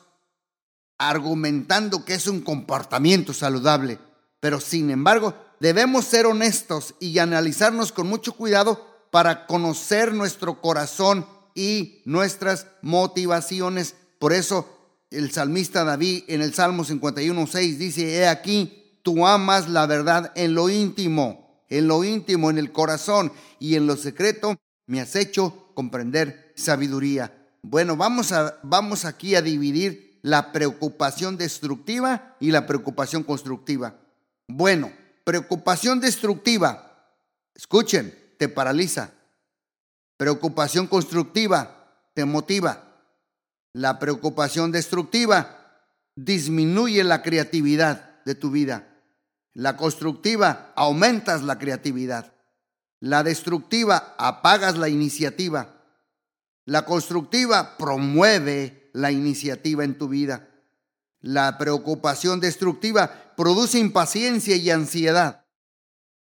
argumentando 0.98 2.04
que 2.04 2.16
es 2.16 2.28
un 2.28 2.42
comportamiento 2.42 3.34
saludable, 3.34 4.00
pero 4.40 4.60
sin 4.60 4.90
embargo, 4.90 5.34
debemos 5.60 6.06
ser 6.06 6.26
honestos 6.26 6.96
y 7.00 7.20
analizarnos 7.20 7.92
con 7.92 8.08
mucho 8.08 8.34
cuidado 8.34 8.86
para 9.12 9.48
conocer 9.48 10.14
nuestro 10.14 10.62
corazón 10.62 11.26
y 11.56 12.02
nuestras 12.06 12.68
motivaciones. 12.82 13.96
Por 14.20 14.34
eso 14.34 14.68
el 15.12 15.32
salmista 15.32 15.84
David 15.84 16.24
en 16.28 16.42
el 16.42 16.54
Salmo 16.54 16.86
51.6 16.86 17.78
dice, 17.78 18.16
he 18.16 18.28
aquí, 18.28 19.00
tú 19.04 19.26
amas 19.26 19.68
la 19.68 19.86
verdad 19.86 20.32
en 20.36 20.54
lo 20.54 20.70
íntimo, 20.70 21.64
en 21.70 21.88
lo 21.88 22.04
íntimo, 22.04 22.50
en 22.50 22.58
el 22.58 22.72
corazón 22.72 23.32
y 23.60 23.76
en 23.76 23.88
lo 23.88 23.98
secreto, 23.98 24.56
me 24.86 25.02
has 25.02 25.16
hecho 25.16 25.72
comprender 25.74 26.54
sabiduría. 26.56 27.36
Bueno, 27.62 27.98
vamos, 27.98 28.32
a, 28.32 28.60
vamos 28.64 29.06
aquí 29.06 29.36
a 29.36 29.42
dividir 29.42 30.20
la 30.22 30.52
preocupación 30.52 31.38
destructiva 31.38 32.36
y 32.40 32.52
la 32.52 32.66
preocupación 32.68 33.24
constructiva. 33.24 33.96
Bueno, 34.52 34.92
preocupación 35.26 36.00
destructiva, 36.00 37.06
escuchen, 37.54 38.18
te 38.40 38.50
paraliza. 38.50 39.12
Preocupación 40.18 40.88
constructiva, 40.88 42.10
te 42.16 42.26
motiva. 42.26 42.98
La 43.74 44.00
preocupación 44.00 44.72
destructiva 44.72 45.86
disminuye 46.16 47.04
la 47.04 47.22
creatividad 47.22 48.24
de 48.26 48.34
tu 48.34 48.50
vida. 48.50 48.88
La 49.54 49.78
constructiva 49.78 50.74
aumentas 50.76 51.44
la 51.44 51.60
creatividad. 51.60 52.34
La 53.00 53.22
destructiva 53.22 54.16
apagas 54.18 54.80
la 54.80 54.90
iniciativa. 54.90 55.76
La 56.66 56.86
constructiva 56.86 57.78
promueve 57.78 58.90
la 58.94 59.12
iniciativa 59.12 59.84
en 59.84 59.96
tu 59.96 60.08
vida. 60.08 60.49
La 61.22 61.58
preocupación 61.58 62.40
destructiva 62.40 63.34
produce 63.36 63.78
impaciencia 63.78 64.56
y 64.56 64.70
ansiedad. 64.70 65.46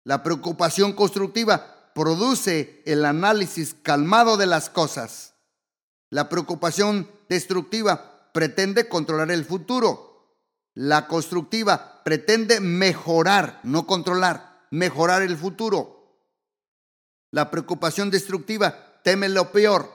La 0.03 0.23
preocupación 0.23 0.93
constructiva 0.93 1.91
produce 1.93 2.81
el 2.85 3.05
análisis 3.05 3.75
calmado 3.81 4.37
de 4.37 4.47
las 4.47 4.69
cosas. 4.69 5.35
La 6.09 6.29
preocupación 6.29 7.09
destructiva 7.29 8.31
pretende 8.33 8.87
controlar 8.87 9.31
el 9.31 9.45
futuro. 9.45 10.37
La 10.73 11.07
constructiva 11.07 12.03
pretende 12.03 12.59
mejorar, 12.59 13.59
no 13.63 13.85
controlar, 13.85 14.67
mejorar 14.71 15.21
el 15.21 15.37
futuro. 15.37 16.21
La 17.31 17.51
preocupación 17.51 18.09
destructiva 18.09 19.01
teme 19.03 19.29
lo 19.29 19.51
peor. 19.51 19.91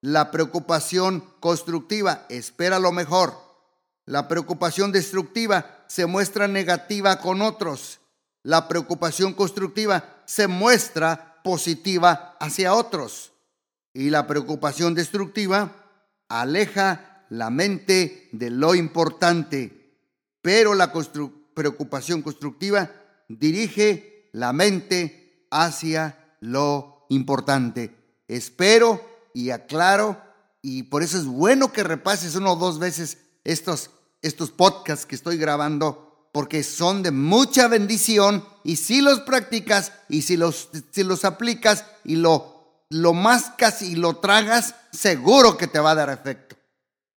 La 0.00 0.30
preocupación 0.30 1.24
constructiva 1.40 2.26
espera 2.28 2.78
lo 2.78 2.92
mejor. 2.92 3.47
La 4.08 4.26
preocupación 4.26 4.90
destructiva 4.90 5.84
se 5.86 6.06
muestra 6.06 6.48
negativa 6.48 7.20
con 7.20 7.42
otros. 7.42 8.00
La 8.42 8.66
preocupación 8.66 9.34
constructiva 9.34 10.22
se 10.24 10.46
muestra 10.46 11.42
positiva 11.44 12.34
hacia 12.40 12.72
otros. 12.72 13.32
Y 13.92 14.08
la 14.08 14.26
preocupación 14.26 14.94
destructiva 14.94 15.74
aleja 16.30 17.26
la 17.28 17.50
mente 17.50 18.30
de 18.32 18.48
lo 18.48 18.74
importante. 18.74 19.98
Pero 20.40 20.72
la 20.72 20.90
preocupación 21.52 22.22
constructiva 22.22 22.90
dirige 23.28 24.30
la 24.32 24.54
mente 24.54 25.46
hacia 25.50 26.34
lo 26.40 27.04
importante. 27.10 27.94
Espero 28.26 29.06
y 29.34 29.50
aclaro, 29.50 30.18
y 30.62 30.84
por 30.84 31.02
eso 31.02 31.18
es 31.18 31.26
bueno 31.26 31.72
que 31.72 31.82
repases 31.82 32.36
uno 32.36 32.54
o 32.54 32.56
dos 32.56 32.78
veces 32.78 33.18
estos, 33.44 33.90
estos 34.22 34.50
podcasts 34.50 35.06
que 35.06 35.14
estoy 35.14 35.36
grabando, 35.36 36.28
porque 36.32 36.62
son 36.62 37.02
de 37.02 37.10
mucha 37.10 37.68
bendición, 37.68 38.44
y 38.64 38.76
si 38.76 39.00
los 39.00 39.20
practicas, 39.20 39.92
y 40.08 40.22
si 40.22 40.36
los, 40.36 40.68
si 40.90 41.04
los 41.04 41.24
aplicas, 41.24 41.84
y 42.04 42.16
lo, 42.16 42.84
lo 42.90 43.14
mascas 43.14 43.82
y 43.82 43.96
lo 43.96 44.16
tragas, 44.16 44.74
seguro 44.92 45.56
que 45.56 45.66
te 45.66 45.78
va 45.78 45.92
a 45.92 45.96
dar 45.96 46.10
efecto. 46.10 46.56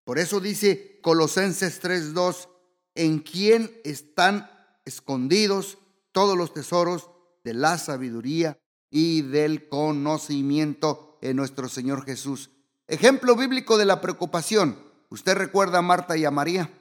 Por 0.04 0.20
eso 0.20 0.40
dice 0.40 1.00
Colosenses 1.02 1.82
3.2, 1.82 2.48
en 2.96 3.20
quien 3.20 3.80
están 3.84 4.50
escondidos 4.86 5.78
todos 6.12 6.38
los 6.38 6.54
tesoros 6.54 7.10
de 7.44 7.54
la 7.54 7.78
sabiduría 7.78 8.58
y 8.90 9.22
del 9.22 9.70
conocimiento 9.70 11.18
en 11.22 11.36
nuestro 11.36 11.70
Señor 11.70 12.06
Jesús. 12.06 12.50
Ejemplo 12.88 13.36
bíblico 13.36 13.78
de 13.78 13.86
la 13.86 14.02
preocupación. 14.02 14.80
¿Usted 15.10 15.36
recuerda 15.36 15.80
a 15.80 15.84
Marta 15.84 16.18
y 16.18 16.26
a 16.26 16.32
María? 16.32 16.72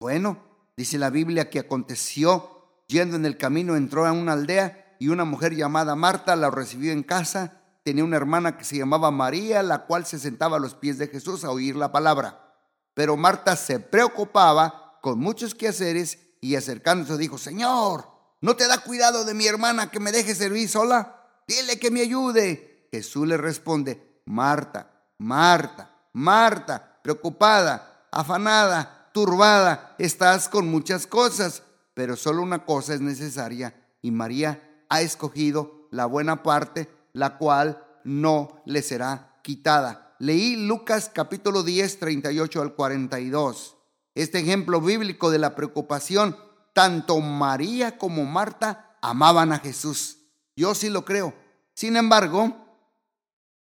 Bueno, 0.00 0.38
dice 0.78 0.96
la 0.96 1.10
Biblia 1.10 1.50
que 1.50 1.58
aconteció, 1.58 2.64
yendo 2.88 3.16
en 3.16 3.26
el 3.26 3.36
camino, 3.36 3.76
entró 3.76 4.06
a 4.06 4.12
una 4.12 4.32
aldea 4.32 4.96
y 4.98 5.08
una 5.08 5.26
mujer 5.26 5.54
llamada 5.54 5.94
Marta 5.94 6.34
la 6.36 6.50
recibió 6.50 6.90
en 6.90 7.02
casa. 7.02 7.60
Tenía 7.84 8.02
una 8.02 8.16
hermana 8.16 8.56
que 8.56 8.64
se 8.64 8.78
llamaba 8.78 9.10
María, 9.10 9.62
la 9.62 9.84
cual 9.84 10.06
se 10.06 10.18
sentaba 10.18 10.56
a 10.56 10.60
los 10.60 10.74
pies 10.74 10.96
de 10.96 11.08
Jesús 11.08 11.44
a 11.44 11.50
oír 11.50 11.76
la 11.76 11.92
palabra. 11.92 12.56
Pero 12.94 13.18
Marta 13.18 13.56
se 13.56 13.78
preocupaba 13.78 14.98
con 15.02 15.18
muchos 15.18 15.54
quehaceres 15.54 16.18
y 16.40 16.56
acercándose 16.56 17.18
dijo, 17.18 17.36
Señor, 17.36 18.06
¿no 18.40 18.56
te 18.56 18.66
da 18.68 18.78
cuidado 18.78 19.26
de 19.26 19.34
mi 19.34 19.46
hermana 19.46 19.90
que 19.90 20.00
me 20.00 20.12
deje 20.12 20.34
servir 20.34 20.66
sola? 20.70 21.26
Dile 21.46 21.78
que 21.78 21.90
me 21.90 22.00
ayude. 22.00 22.88
Jesús 22.90 23.28
le 23.28 23.36
responde, 23.36 24.22
Marta, 24.24 24.90
Marta, 25.18 25.94
Marta, 26.14 27.00
preocupada, 27.02 28.06
afanada, 28.10 28.99
turbada, 29.12 29.94
estás 29.98 30.48
con 30.48 30.68
muchas 30.68 31.06
cosas, 31.06 31.62
pero 31.94 32.16
solo 32.16 32.42
una 32.42 32.64
cosa 32.64 32.94
es 32.94 33.00
necesaria 33.00 33.74
y 34.02 34.10
María 34.10 34.84
ha 34.88 35.00
escogido 35.00 35.88
la 35.90 36.06
buena 36.06 36.42
parte, 36.42 36.88
la 37.12 37.38
cual 37.38 37.84
no 38.04 38.62
le 38.66 38.82
será 38.82 39.40
quitada. 39.42 40.14
Leí 40.18 40.56
Lucas 40.56 41.10
capítulo 41.12 41.62
10, 41.62 41.98
38 41.98 42.62
al 42.62 42.74
42. 42.74 43.76
Este 44.14 44.38
ejemplo 44.38 44.80
bíblico 44.80 45.30
de 45.30 45.38
la 45.38 45.54
preocupación, 45.54 46.36
tanto 46.72 47.20
María 47.20 47.98
como 47.98 48.24
Marta 48.24 48.96
amaban 49.02 49.52
a 49.52 49.58
Jesús. 49.58 50.18
Yo 50.56 50.74
sí 50.74 50.90
lo 50.90 51.04
creo. 51.04 51.34
Sin 51.74 51.96
embargo, 51.96 52.70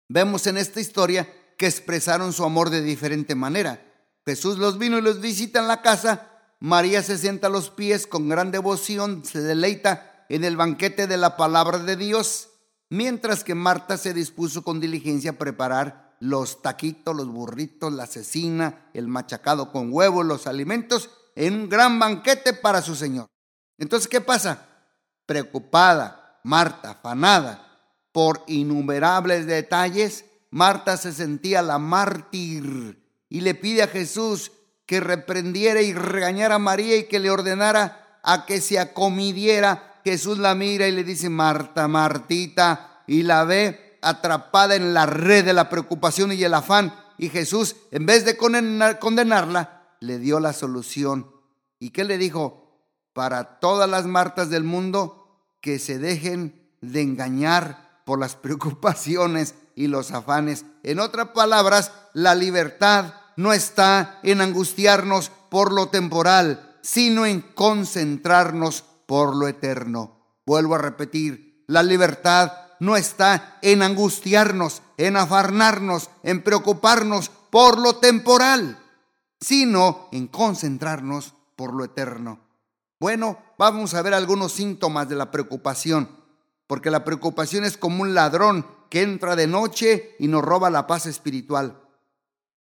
Vemos 0.09 0.47
en 0.47 0.57
esta 0.57 0.81
historia 0.81 1.29
que 1.59 1.67
expresaron 1.67 2.33
su 2.33 2.45
amor 2.45 2.71
de 2.71 2.81
diferente 2.83 3.35
manera. 3.35 3.86
Jesús 4.27 4.59
los 4.59 4.77
vino 4.77 4.99
y 4.99 5.03
los 5.03 5.21
visita 5.21 5.61
en 5.61 5.69
la 5.69 5.83
casa. 5.83 6.29
María 6.59 7.01
se 7.03 7.17
sienta 7.17 7.47
a 7.47 7.51
los 7.51 7.71
pies 7.71 8.09
con 8.09 8.29
gran 8.29 8.51
devoción, 8.51 9.25
se 9.25 9.41
deleita 9.41 10.27
en 10.29 10.43
el 10.43 10.57
banquete 10.57 11.07
de 11.07 11.17
la 11.17 11.37
palabra 11.37 11.79
de 11.79 11.97
Dios, 11.97 12.49
mientras 12.91 13.45
que 13.45 13.55
Marta 13.55 13.97
se 13.97 14.13
dispuso 14.13 14.65
con 14.65 14.81
diligencia 14.81 15.31
a 15.33 15.39
preparar 15.39 16.17
los 16.19 16.61
taquitos, 16.61 17.15
los 17.15 17.29
burritos, 17.29 17.93
la 17.93 18.07
cecina, 18.07 18.91
el 18.95 19.07
machacado 19.07 19.71
con 19.71 19.93
huevos, 19.93 20.27
los 20.27 20.49
alimentos 20.49 21.11
en 21.37 21.55
un 21.55 21.69
gran 21.69 22.01
banquete 22.01 22.53
para 22.53 22.83
su 22.83 22.97
Señor. 22.97 23.27
Entonces, 23.79 24.09
¿qué 24.09 24.21
pasa? 24.21 24.67
Preocupada, 25.25 26.41
Marta, 26.43 26.93
afanada, 26.93 27.63
por 28.11 28.43
innumerables 28.49 29.47
detalles, 29.47 30.25
Marta 30.51 30.97
se 30.97 31.13
sentía 31.13 31.63
la 31.63 31.79
mártir 31.79 33.06
y 33.29 33.41
le 33.41 33.55
pide 33.55 33.83
a 33.83 33.89
Jesús 33.89 34.53
que 34.87 35.01
reprendiera 35.01 35.83
y 35.83 35.93
regañara 35.93 36.57
a 36.57 36.61
María 36.61 36.97
y 36.97 37.05
que 37.05 37.19
le 37.19 37.31
ordenara 37.31 38.19
a 38.23 38.47
que 38.47 38.61
se 38.61 38.79
acomidiera. 38.79 40.01
Jesús 40.05 40.39
la 40.39 40.55
mira 40.55 40.87
y 40.87 40.93
le 40.93 41.05
dice, 41.05 41.29
Marta, 41.29 41.89
Martita, 41.89 43.03
y 43.07 43.23
la 43.23 43.45
ve 43.45 43.99
atrapada 44.03 44.77
en 44.77 44.95
la 44.95 45.07
red 45.07 45.45
de 45.45 45.53
la 45.53 45.69
preocupación 45.69 46.33
y 46.33 46.43
el 46.43 46.55
afán. 46.55 46.95
Y 47.19 47.29
Jesús, 47.29 47.77
en 47.91 48.07
vez 48.07 48.25
de 48.25 48.37
condenarla, 48.37 49.83
le 50.01 50.19
dio 50.19 50.39
la 50.39 50.53
solución. 50.53 51.31
¿Y 51.79 51.91
qué 51.91 52.05
le 52.05 52.19
dijo? 52.19 52.81
Para 53.13 53.59
todas 53.59 53.89
las 53.89 54.07
Martas 54.07 54.51
del 54.51 54.65
mundo, 54.65 55.27
que 55.61 55.79
se 55.79 55.99
dejen 55.99 56.71
de 56.81 57.03
engañar 57.03 58.03
por 58.05 58.21
las 58.21 58.37
preocupaciones 58.37 59.55
y 59.77 59.87
los 59.87 60.11
afanes. 60.11 60.65
En 60.83 60.99
otras 60.99 61.29
palabras, 61.29 61.93
la 62.15 62.35
libertad 62.35 63.15
no 63.37 63.53
está 63.53 64.19
en 64.25 64.41
angustiarnos 64.41 65.31
por 65.51 65.73
lo 65.73 65.91
temporal, 65.91 66.79
sino 66.83 67.27
en 67.27 67.43
concentrarnos 67.43 68.83
por 69.07 69.37
lo 69.37 69.47
eterno. 69.47 70.41
Vuelvo 70.45 70.75
a 70.75 70.79
repetir, 70.79 71.65
la 71.69 71.83
libertad 71.83 72.53
no 72.81 72.97
está 72.97 73.59
en 73.63 73.83
angustiarnos, 73.83 74.83
en 74.97 75.17
afarnarnos, 75.17 76.11
en 76.23 76.43
preocuparnos 76.43 77.31
por 77.51 77.79
lo 77.79 77.97
temporal, 77.97 78.83
sino 79.41 80.09
en 80.13 80.27
concentrarnos 80.27 81.35
por 81.55 81.75
lo 81.75 81.85
eterno. 81.85 82.41
Bueno, 82.99 83.39
vamos 83.59 83.95
a 83.95 84.03
ver 84.03 84.15
algunos 84.15 84.53
síntomas 84.53 85.09
de 85.09 85.17
la 85.17 85.31
preocupación 85.31 86.09
porque 86.67 86.91
la 86.91 87.05
preocupación 87.05 87.65
es 87.65 87.77
como 87.77 88.03
un 88.03 88.15
ladrón 88.15 88.67
que 88.91 89.03
entra 89.03 89.37
de 89.37 89.47
noche 89.47 90.15
y 90.19 90.29
nos 90.29 90.43
roba 90.43 90.71
la 90.71 90.87
paz 90.87 91.07
espiritual. 91.07 91.81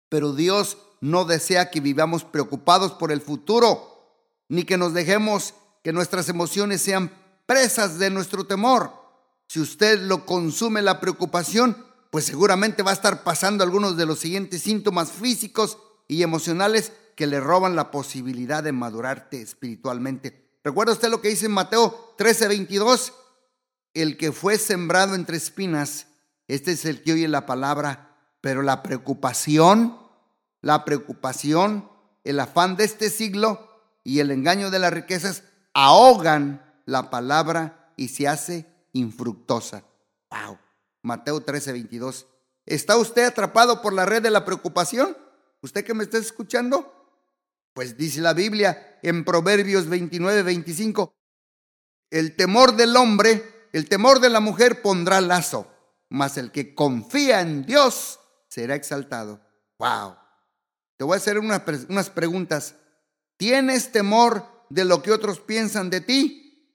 Pero 0.09 0.33
Dios 0.33 0.79
no 1.01 1.25
desea 1.25 1.71
que 1.71 1.81
vivamos 1.81 2.25
preocupados 2.25 2.93
por 2.93 3.13
el 3.13 3.21
futuro, 3.21 4.39
ni 4.49 4.65
que 4.65 4.77
nos 4.77 4.95
dejemos 4.95 5.55
que 5.83 5.93
nuestras 5.93 6.29
emociones 6.29 6.81
sean 6.81 7.13
presas 7.47 7.99
de 7.99 8.11
nuestro 8.11 8.47
temor. 8.47 8.93
Si 9.49 9.61
usted 9.61 10.01
lo 10.01 10.25
consume 10.25 10.83
la 10.83 11.01
preocupación, 11.01 11.85
pues 12.11 12.25
seguramente 12.25 12.83
va 12.83 12.93
a 12.93 12.95
estar 12.95 13.23
pasando 13.23 13.65
algunos 13.65 13.97
de 13.97 14.07
los 14.07 14.19
siguientes 14.19 14.63
síntomas 14.63 15.11
físicos 15.13 15.79
y 16.09 16.23
emocionales 16.23 16.93
que 17.17 17.27
le 17.27 17.41
roban 17.41 17.77
la 17.77 17.91
posibilidad 17.91 18.63
de 18.63 18.73
madurarte 18.73 19.41
espiritualmente. 19.41 20.59
¿Recuerda 20.65 20.93
usted 20.93 21.11
lo 21.11 21.21
que 21.21 21.29
dice 21.29 21.47
en 21.47 21.53
Mateo 21.53 22.15
13:22? 22.17 23.13
El 23.95 24.17
que 24.17 24.33
fue 24.33 24.59
sembrado 24.59 25.15
entre 25.15 25.37
espinas, 25.37 26.09
este 26.49 26.73
es 26.73 26.85
el 26.85 27.03
que 27.03 27.15
oye 27.15 27.29
la 27.29 27.47
palabra, 27.47 28.17
pero 28.41 28.63
la 28.63 28.83
preocupación, 28.83 29.97
la 30.61 30.85
preocupación, 30.85 31.89
el 32.25 32.41
afán 32.41 32.77
de 32.77 32.85
este 32.85 33.09
siglo 33.09 33.71
y 34.03 34.21
el 34.21 34.31
engaño 34.31 34.71
de 34.71 34.79
las 34.79 34.93
riquezas 34.93 35.45
ahogan 35.73 36.63
la 36.85 37.09
palabra 37.11 37.93
y 37.97 38.09
se 38.09 38.29
hace 38.29 38.67
infructuosa. 38.93 39.85
Wow. 40.31 40.59
Mateo 41.03 41.41
13, 41.41 41.73
22. 41.73 42.27
¿Está 42.67 42.97
usted 42.97 43.25
atrapado 43.25 43.83
por 43.83 43.93
la 43.93 44.07
red 44.07 44.23
de 44.23 44.31
la 44.31 44.45
preocupación? 44.45 45.17
¿Usted 45.61 45.85
que 45.85 45.95
me 45.95 46.05
está 46.05 46.19
escuchando? 46.19 46.93
Pues 47.73 47.97
dice 47.97 48.21
la 48.21 48.35
Biblia 48.35 48.99
en 49.03 49.25
Proverbios 49.25 49.89
29, 49.89 50.43
25, 50.43 51.15
el 52.11 52.37
temor 52.37 52.77
del 52.77 52.97
hombre 52.97 53.54
el 53.75 53.89
temor 53.89 54.21
de 54.21 54.31
la 54.31 54.39
mujer 54.39 54.83
pondrá 54.83 55.21
lazo, 55.21 55.67
mas 56.09 56.39
el 56.39 56.53
que 56.53 56.77
confía 56.77 57.41
en 57.41 57.67
Dios 57.67 58.21
será 58.47 58.77
exaltado. 58.77 59.41
Wow. 59.81 60.15
Te 60.97 61.03
voy 61.03 61.15
a 61.15 61.17
hacer 61.17 61.41
unas, 61.41 61.61
unas 61.89 62.09
preguntas. 62.09 62.77
¿Tienes 63.37 63.91
temor 63.91 64.47
de 64.71 64.85
lo 64.85 65.03
que 65.03 65.11
otros 65.11 65.41
piensan 65.41 65.91
de 65.91 66.01
ti? 66.01 66.71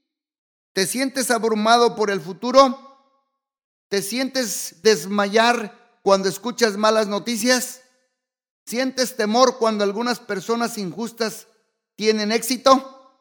¿Te 0.74 0.86
sientes 0.86 1.32
abrumado 1.32 1.96
por 1.96 2.12
el 2.12 2.20
futuro? 2.20 2.78
¿Te 3.88 4.02
sientes 4.02 4.82
desmayar 4.82 6.02
cuando 6.04 6.28
escuchas 6.28 6.76
malas 6.76 7.08
noticias? 7.08 7.82
¿Sientes 8.66 9.16
temor 9.16 9.58
cuando 9.58 9.86
algunas 9.86 10.20
personas 10.20 10.78
injustas 10.78 11.48
tienen 11.96 12.34
éxito? 12.34 13.16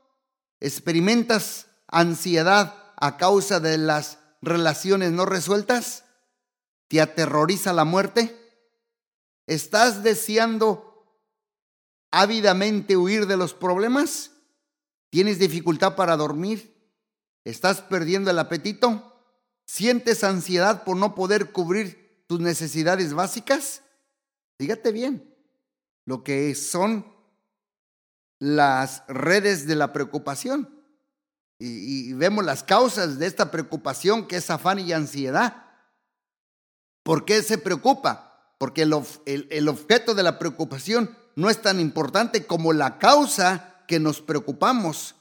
¿Experimentas 0.58 1.66
ansiedad 1.86 2.77
a 3.00 3.16
causa 3.16 3.61
de 3.61 3.78
las 3.78 4.18
relaciones 4.42 5.12
no 5.12 5.24
resueltas? 5.24 6.04
¿Te 6.88 7.00
aterroriza 7.00 7.72
la 7.72 7.84
muerte? 7.84 8.37
¿Estás 9.46 10.02
deseando 10.02 11.22
ávidamente 12.11 12.96
huir 12.96 13.26
de 13.26 13.37
los 13.37 13.54
problemas? 13.54 14.32
¿Tienes 15.11 15.38
dificultad 15.38 15.96
para 15.96 16.16
dormir? 16.16 16.74
¿Estás 17.44 17.80
perdiendo 17.80 18.30
el 18.30 18.38
apetito? 18.38 19.22
¿Sientes 19.64 20.24
ansiedad 20.24 20.84
por 20.84 20.96
no 20.96 21.14
poder 21.14 21.52
cubrir 21.52 22.24
tus 22.26 22.40
necesidades 22.40 23.14
básicas? 23.14 23.82
Fíjate 24.58 24.92
bien, 24.92 25.34
lo 26.04 26.24
que 26.24 26.54
son 26.54 27.06
las 28.38 29.04
redes 29.08 29.66
de 29.66 29.76
la 29.76 29.92
preocupación. 29.92 30.77
Y, 31.58 32.12
vemos 32.12 32.44
las 32.44 32.62
causas 32.62 33.18
de 33.18 33.26
esta 33.26 33.50
preocupación 33.50 34.26
que 34.26 34.36
es 34.36 34.50
afán 34.50 34.78
y 34.78 34.92
ansiedad. 34.92 35.64
¿Por 37.02 37.24
qué 37.24 37.42
se 37.42 37.58
preocupa? 37.58 38.54
Porque 38.58 38.82
el, 38.82 38.94
el 39.50 39.68
objeto 39.68 40.14
de 40.14 40.22
la 40.22 40.38
preocupación 40.38 41.16
no 41.34 41.50
es 41.50 41.60
tan 41.60 41.80
importante 41.80 42.46
como 42.46 42.72
la 42.72 42.98
causa 42.98 43.82
que 43.88 43.98
nos 43.98 44.20
preocupamos. 44.20 45.16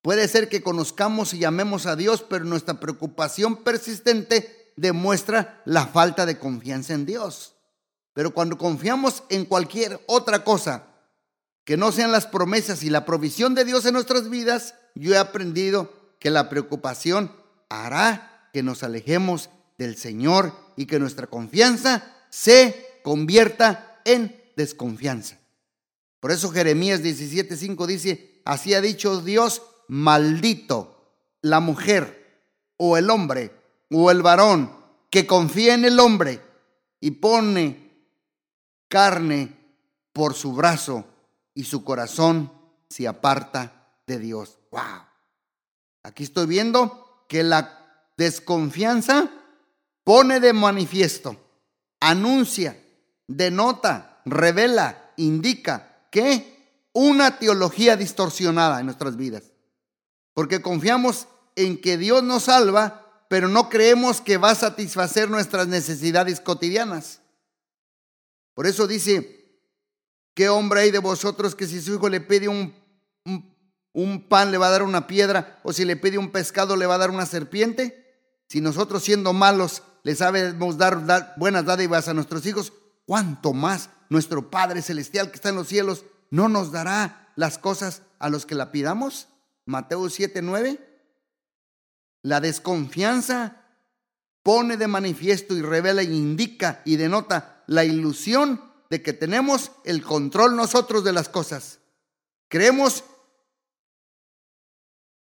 Puede 0.00 0.28
ser 0.28 0.48
que 0.48 0.62
conozcamos 0.62 1.34
y 1.34 1.38
llamemos 1.38 1.86
a 1.86 1.96
Dios, 1.96 2.24
pero 2.28 2.44
nuestra 2.44 2.80
preocupación 2.80 3.56
persistente 3.56 4.72
demuestra 4.76 5.62
la 5.64 5.86
falta 5.86 6.26
de 6.26 6.38
confianza 6.38 6.94
en 6.94 7.06
Dios. 7.06 7.54
Pero 8.12 8.32
cuando 8.32 8.56
confiamos 8.56 9.24
en 9.28 9.44
cualquier 9.44 10.02
otra 10.06 10.44
cosa 10.44 10.88
que 11.64 11.76
no 11.76 11.92
sean 11.92 12.12
las 12.12 12.26
promesas 12.26 12.82
y 12.82 12.90
la 12.90 13.04
provisión 13.04 13.54
de 13.54 13.64
Dios 13.64 13.84
en 13.86 13.94
nuestras 13.94 14.28
vidas, 14.28 14.74
yo 14.94 15.14
he 15.14 15.18
aprendido 15.18 15.92
que 16.18 16.30
la 16.30 16.48
preocupación 16.48 17.32
hará 17.68 18.48
que 18.52 18.62
nos 18.62 18.82
alejemos 18.82 19.50
del 19.78 19.96
Señor 19.96 20.52
y 20.76 20.86
que 20.86 20.98
nuestra 20.98 21.26
confianza 21.26 22.14
se 22.30 23.00
convierta 23.02 24.00
en 24.04 24.40
desconfianza. 24.56 25.38
Por 26.20 26.30
eso 26.32 26.50
Jeremías 26.50 27.02
17:5 27.02 27.86
dice, 27.86 28.40
así 28.44 28.74
ha 28.74 28.80
dicho 28.80 29.20
Dios, 29.20 29.62
maldito 29.88 31.12
la 31.42 31.60
mujer 31.60 32.42
o 32.76 32.96
el 32.96 33.10
hombre 33.10 33.52
o 33.90 34.10
el 34.10 34.22
varón 34.22 34.72
que 35.10 35.26
confía 35.26 35.74
en 35.74 35.84
el 35.84 36.00
hombre 36.00 36.40
y 37.00 37.10
pone 37.12 37.90
carne 38.88 39.54
por 40.12 40.34
su 40.34 40.54
brazo 40.54 41.04
y 41.54 41.64
su 41.64 41.84
corazón 41.84 42.50
se 42.88 43.06
aparta 43.06 43.90
de 44.06 44.18
Dios. 44.18 44.58
¡Wow! 44.74 45.06
Aquí 46.02 46.24
estoy 46.24 46.46
viendo 46.46 47.24
que 47.28 47.44
la 47.44 48.10
desconfianza 48.16 49.30
pone 50.02 50.40
de 50.40 50.52
manifiesto, 50.52 51.36
anuncia, 52.00 52.76
denota, 53.28 54.20
revela, 54.24 55.12
indica 55.16 56.08
que 56.10 56.88
una 56.92 57.38
teología 57.38 57.96
distorsionada 57.96 58.80
en 58.80 58.86
nuestras 58.86 59.16
vidas. 59.16 59.44
Porque 60.32 60.60
confiamos 60.60 61.28
en 61.54 61.80
que 61.80 61.96
Dios 61.96 62.24
nos 62.24 62.44
salva, 62.44 63.26
pero 63.28 63.46
no 63.46 63.68
creemos 63.68 64.20
que 64.20 64.38
va 64.38 64.50
a 64.50 64.56
satisfacer 64.56 65.30
nuestras 65.30 65.68
necesidades 65.68 66.40
cotidianas. 66.40 67.20
Por 68.54 68.66
eso 68.66 68.88
dice, 68.88 69.60
¿qué 70.34 70.48
hombre 70.48 70.80
hay 70.80 70.90
de 70.90 70.98
vosotros 70.98 71.54
que 71.54 71.68
si 71.68 71.80
su 71.80 71.94
hijo 71.94 72.08
le 72.08 72.20
pide 72.20 72.48
un, 72.48 72.74
un, 73.24 73.53
pan 74.28 74.50
le 74.50 74.58
va 74.58 74.66
a 74.68 74.70
dar 74.70 74.82
una 74.82 75.06
piedra 75.06 75.60
o 75.62 75.72
si 75.72 75.84
le 75.84 75.96
pide 75.96 76.18
un 76.18 76.32
pescado 76.32 76.76
le 76.76 76.86
va 76.86 76.96
a 76.96 76.98
dar 76.98 77.10
una 77.10 77.26
serpiente? 77.26 78.04
Si 78.48 78.60
nosotros 78.60 79.02
siendo 79.02 79.32
malos 79.32 79.82
le 80.02 80.14
sabemos 80.14 80.76
dar, 80.76 81.34
buenas 81.36 81.64
dádivas 81.64 82.08
a 82.08 82.14
nuestros 82.14 82.44
hijos, 82.46 82.72
¿cuánto 83.06 83.52
más 83.52 83.90
nuestro 84.10 84.50
Padre 84.50 84.82
Celestial 84.82 85.30
que 85.30 85.36
está 85.36 85.48
en 85.48 85.56
los 85.56 85.68
cielos 85.68 86.04
no 86.30 86.48
nos 86.48 86.72
dará 86.72 87.32
las 87.36 87.58
cosas 87.58 88.02
a 88.18 88.28
los 88.28 88.46
que 88.46 88.54
la 88.54 88.70
pidamos? 88.70 89.28
Mateo 89.64 90.10
7, 90.10 90.42
9. 90.42 90.78
La 92.22 92.40
desconfianza 92.40 93.64
pone 94.42 94.76
de 94.76 94.88
manifiesto 94.88 95.56
y 95.56 95.62
revela 95.62 96.02
e 96.02 96.04
indica 96.04 96.82
y 96.84 96.96
denota 96.96 97.62
la 97.66 97.84
ilusión 97.84 98.60
de 98.90 99.02
que 99.02 99.12
tenemos 99.12 99.72
el 99.84 100.02
control 100.02 100.54
nosotros 100.54 101.02
de 101.02 101.12
las 101.12 101.28
cosas. 101.28 101.78
Creemos 102.48 103.04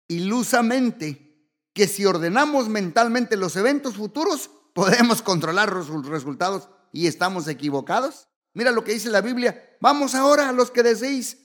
ilusamente 0.08 1.48
que 1.72 1.86
si 1.88 2.04
ordenamos 2.06 2.68
mentalmente 2.68 3.36
los 3.36 3.56
eventos 3.56 3.94
futuros, 3.94 4.50
podemos 4.74 5.22
controlar 5.22 5.72
los 5.72 6.06
resultados 6.06 6.68
y 6.92 7.06
estamos 7.06 7.48
equivocados. 7.48 8.28
Mira 8.52 8.70
lo 8.70 8.84
que 8.84 8.92
dice 8.92 9.08
la 9.08 9.20
Biblia. 9.20 9.76
Vamos 9.80 10.14
ahora 10.14 10.48
a 10.48 10.52
los 10.52 10.70
que 10.70 10.82
deseéis 10.82 11.38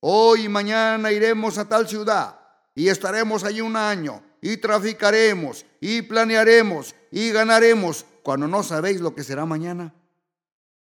Hoy 0.00 0.44
y 0.44 0.48
mañana 0.48 1.10
iremos 1.10 1.56
a 1.58 1.68
tal 1.68 1.88
ciudad 1.88 2.38
y 2.74 2.88
estaremos 2.88 3.44
allí 3.44 3.62
un 3.62 3.76
año 3.76 4.22
y 4.42 4.58
traficaremos 4.58 5.64
y 5.80 6.02
planearemos 6.02 6.94
y 7.10 7.30
ganaremos 7.30 8.04
cuando 8.22 8.46
no 8.46 8.62
sabéis 8.62 9.00
lo 9.00 9.14
que 9.14 9.24
será 9.24 9.46
mañana. 9.46 9.94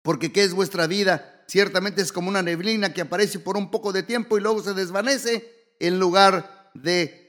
Porque 0.02 0.33
¿qué 0.33 0.44
es 0.44 0.55
vuestra 0.55 0.87
vida? 0.87 1.44
Ciertamente 1.46 2.00
es 2.00 2.11
como 2.11 2.29
una 2.29 2.42
neblina 2.42 2.94
que 2.94 3.02
aparece 3.02 3.38
por 3.38 3.57
un 3.57 3.70
poco 3.70 3.92
de 3.92 4.02
tiempo 4.02 4.38
y 4.38 4.40
luego 4.40 4.62
se 4.62 4.72
desvanece 4.72 5.74
en 5.79 6.00
lugar 6.00 6.56
de 6.83 7.27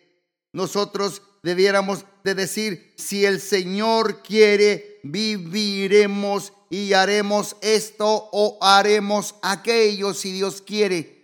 nosotros 0.54 1.22
debiéramos 1.44 2.06
de 2.24 2.36
decir, 2.36 2.94
si 2.98 3.26
el 3.26 3.40
Señor 3.40 4.22
quiere, 4.22 5.00
viviremos 5.04 6.54
y 6.70 6.94
haremos 6.94 7.56
esto 7.62 8.30
o 8.32 8.58
haremos 8.62 9.36
aquello 9.42 10.14
si 10.14 10.32
Dios 10.32 10.62
quiere. 10.62 11.18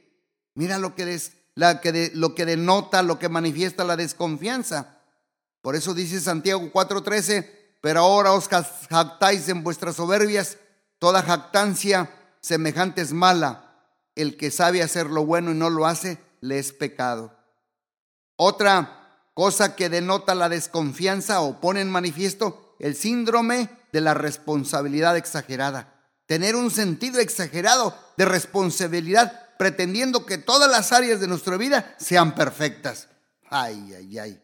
Mira 0.56 0.78
lo 0.78 0.96
que, 0.96 1.20
la 1.56 1.82
que 1.82 2.12
lo 2.14 2.36
que 2.36 2.46
denota, 2.46 3.04
lo 3.04 3.20
que 3.20 3.30
manifiesta 3.30 3.84
la 3.84 3.98
desconfianza. 3.98 5.00
Por 5.62 5.76
eso 5.76 5.94
dice 5.94 6.20
Santiago 6.20 6.72
4:13, 6.72 7.50
pero 7.82 8.02
ahora 8.02 8.34
os 8.34 8.48
jactáis 8.48 9.50
en 9.50 9.64
vuestras 9.64 9.96
soberbias, 9.96 10.58
toda 11.00 11.24
jactancia 11.24 12.10
semejante 12.40 13.02
es 13.02 13.12
mala. 13.14 13.70
El 14.16 14.38
que 14.38 14.52
sabe 14.52 14.84
hacer 14.84 15.08
lo 15.08 15.26
bueno 15.26 15.52
y 15.52 15.56
no 15.56 15.70
lo 15.70 15.86
hace, 15.86 16.20
le 16.40 16.60
es 16.60 16.72
pecado. 16.72 17.36
Otra 18.36 19.30
cosa 19.34 19.76
que 19.76 19.89
denota 19.89 20.36
la 20.36 20.50
desconfianza 20.50 21.41
o 21.41 21.60
pone 21.60 21.82
en 21.82 21.89
manifiesto 21.89 22.76
el 22.80 22.96
síndrome 22.96 23.69
de 23.91 24.02
la 24.02 24.13
responsabilidad 24.13 25.17
exagerada. 25.17 25.93
Tener 26.26 26.56
un 26.56 26.72
sentido 26.72 27.19
exagerado 27.19 27.98
de 28.17 28.26
responsabilidad 28.26 29.56
pretendiendo 29.58 30.26
que 30.26 30.38
todas 30.38 30.69
las 30.69 30.91
áreas 30.91 31.19
de 31.19 31.28
nuestra 31.28 31.58
vida 31.58 31.96
sean 31.98 32.36
perfectas. 32.36 33.10
Ay, 33.50 33.93
ay, 33.96 34.19
ay. 34.19 34.43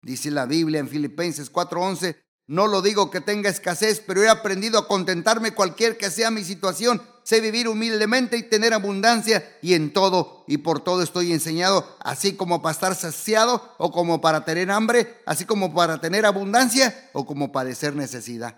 Dice 0.00 0.30
la 0.30 0.46
Biblia 0.46 0.80
en 0.80 0.88
Filipenses 0.88 1.50
4:11, 1.52 2.16
no 2.46 2.66
lo 2.66 2.80
digo 2.80 3.10
que 3.10 3.20
tenga 3.20 3.50
escasez, 3.50 4.00
pero 4.00 4.22
he 4.22 4.28
aprendido 4.28 4.78
a 4.78 4.88
contentarme 4.88 5.52
cualquier 5.52 5.98
que 5.98 6.10
sea 6.10 6.30
mi 6.30 6.44
situación. 6.44 7.02
Sé 7.28 7.42
vivir 7.42 7.68
humildemente 7.68 8.38
y 8.38 8.42
tener 8.42 8.72
abundancia 8.72 9.46
y 9.60 9.74
en 9.74 9.92
todo 9.92 10.46
y 10.48 10.56
por 10.56 10.80
todo 10.82 11.02
estoy 11.02 11.30
enseñado, 11.30 11.86
así 12.00 12.36
como 12.36 12.62
para 12.62 12.72
estar 12.72 12.94
saciado 12.94 13.74
o 13.76 13.92
como 13.92 14.22
para 14.22 14.46
tener 14.46 14.70
hambre, 14.70 15.20
así 15.26 15.44
como 15.44 15.74
para 15.74 16.00
tener 16.00 16.24
abundancia 16.24 17.10
o 17.12 17.26
como 17.26 17.52
padecer 17.52 17.94
necesidad. 17.94 18.56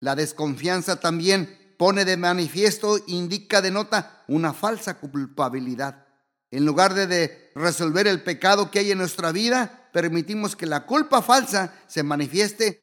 La 0.00 0.14
desconfianza 0.14 0.98
también 0.98 1.74
pone 1.78 2.06
de 2.06 2.16
manifiesto, 2.16 2.96
indica, 3.06 3.60
denota 3.60 4.24
una 4.28 4.54
falsa 4.54 4.98
culpabilidad. 4.98 6.06
En 6.50 6.64
lugar 6.64 6.94
de, 6.94 7.52
resolver 7.54 8.06
el 8.06 8.22
pecado 8.22 8.70
que 8.70 8.78
hay 8.78 8.92
en 8.92 8.98
nuestra 8.98 9.30
vida, 9.30 9.90
permitimos 9.92 10.56
que 10.56 10.64
la 10.64 10.86
culpa 10.86 11.20
falsa 11.20 11.74
se 11.86 12.02
manifieste 12.02 12.82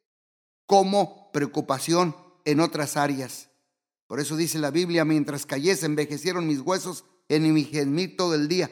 como 0.67 1.31
preocupación 1.31 2.15
en 2.45 2.59
otras 2.59 2.97
áreas. 2.97 3.50
Por 4.11 4.19
eso 4.19 4.35
dice 4.35 4.59
la 4.59 4.71
Biblia, 4.71 5.05
mientras 5.05 5.45
cayese 5.45 5.85
envejecieron 5.85 6.45
mis 6.45 6.59
huesos 6.59 7.05
en 7.29 7.53
mi 7.53 7.63
gemir 7.63 8.17
todo 8.17 8.35
el 8.35 8.49
día, 8.49 8.69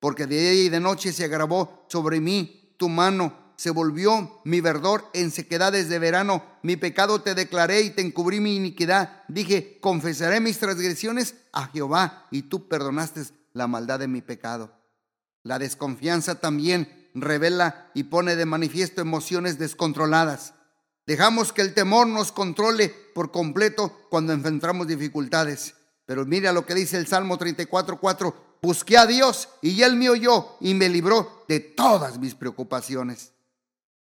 porque 0.00 0.26
de 0.26 0.36
día 0.36 0.64
y 0.64 0.68
de 0.68 0.80
noche 0.80 1.12
se 1.12 1.22
agravó 1.22 1.86
sobre 1.88 2.18
mí 2.18 2.74
tu 2.76 2.88
mano 2.88 3.54
se 3.54 3.70
volvió 3.70 4.40
mi 4.42 4.60
verdor 4.60 5.08
en 5.12 5.30
sequedades 5.30 5.88
de 5.88 6.00
verano. 6.00 6.42
Mi 6.64 6.74
pecado 6.74 7.22
te 7.22 7.36
declaré 7.36 7.82
y 7.82 7.90
te 7.90 8.02
encubrí 8.02 8.40
mi 8.40 8.56
iniquidad. 8.56 9.22
Dije, 9.28 9.78
confesaré 9.80 10.40
mis 10.40 10.58
transgresiones 10.58 11.36
a 11.52 11.68
Jehová 11.68 12.26
y 12.32 12.42
tú 12.42 12.66
perdonaste 12.66 13.22
la 13.52 13.68
maldad 13.68 14.00
de 14.00 14.08
mi 14.08 14.22
pecado. 14.22 14.76
La 15.44 15.60
desconfianza 15.60 16.40
también 16.40 17.10
revela 17.14 17.92
y 17.94 18.02
pone 18.02 18.34
de 18.34 18.44
manifiesto 18.44 19.00
emociones 19.00 19.56
descontroladas. 19.56 20.53
Dejamos 21.06 21.52
que 21.52 21.62
el 21.62 21.74
temor 21.74 22.06
nos 22.06 22.32
controle 22.32 22.88
por 22.88 23.30
completo 23.30 24.06
cuando 24.08 24.32
enfrentamos 24.32 24.86
dificultades. 24.86 25.74
Pero 26.06 26.24
mira 26.24 26.52
lo 26.52 26.64
que 26.64 26.74
dice 26.74 26.96
el 26.96 27.06
Salmo 27.06 27.38
34.4. 27.38 28.34
Busqué 28.62 28.96
a 28.96 29.06
Dios 29.06 29.48
y 29.60 29.82
Él 29.82 29.96
me 29.96 30.08
oyó 30.08 30.56
y 30.60 30.74
me 30.74 30.88
libró 30.88 31.44
de 31.48 31.60
todas 31.60 32.18
mis 32.18 32.34
preocupaciones. 32.34 33.32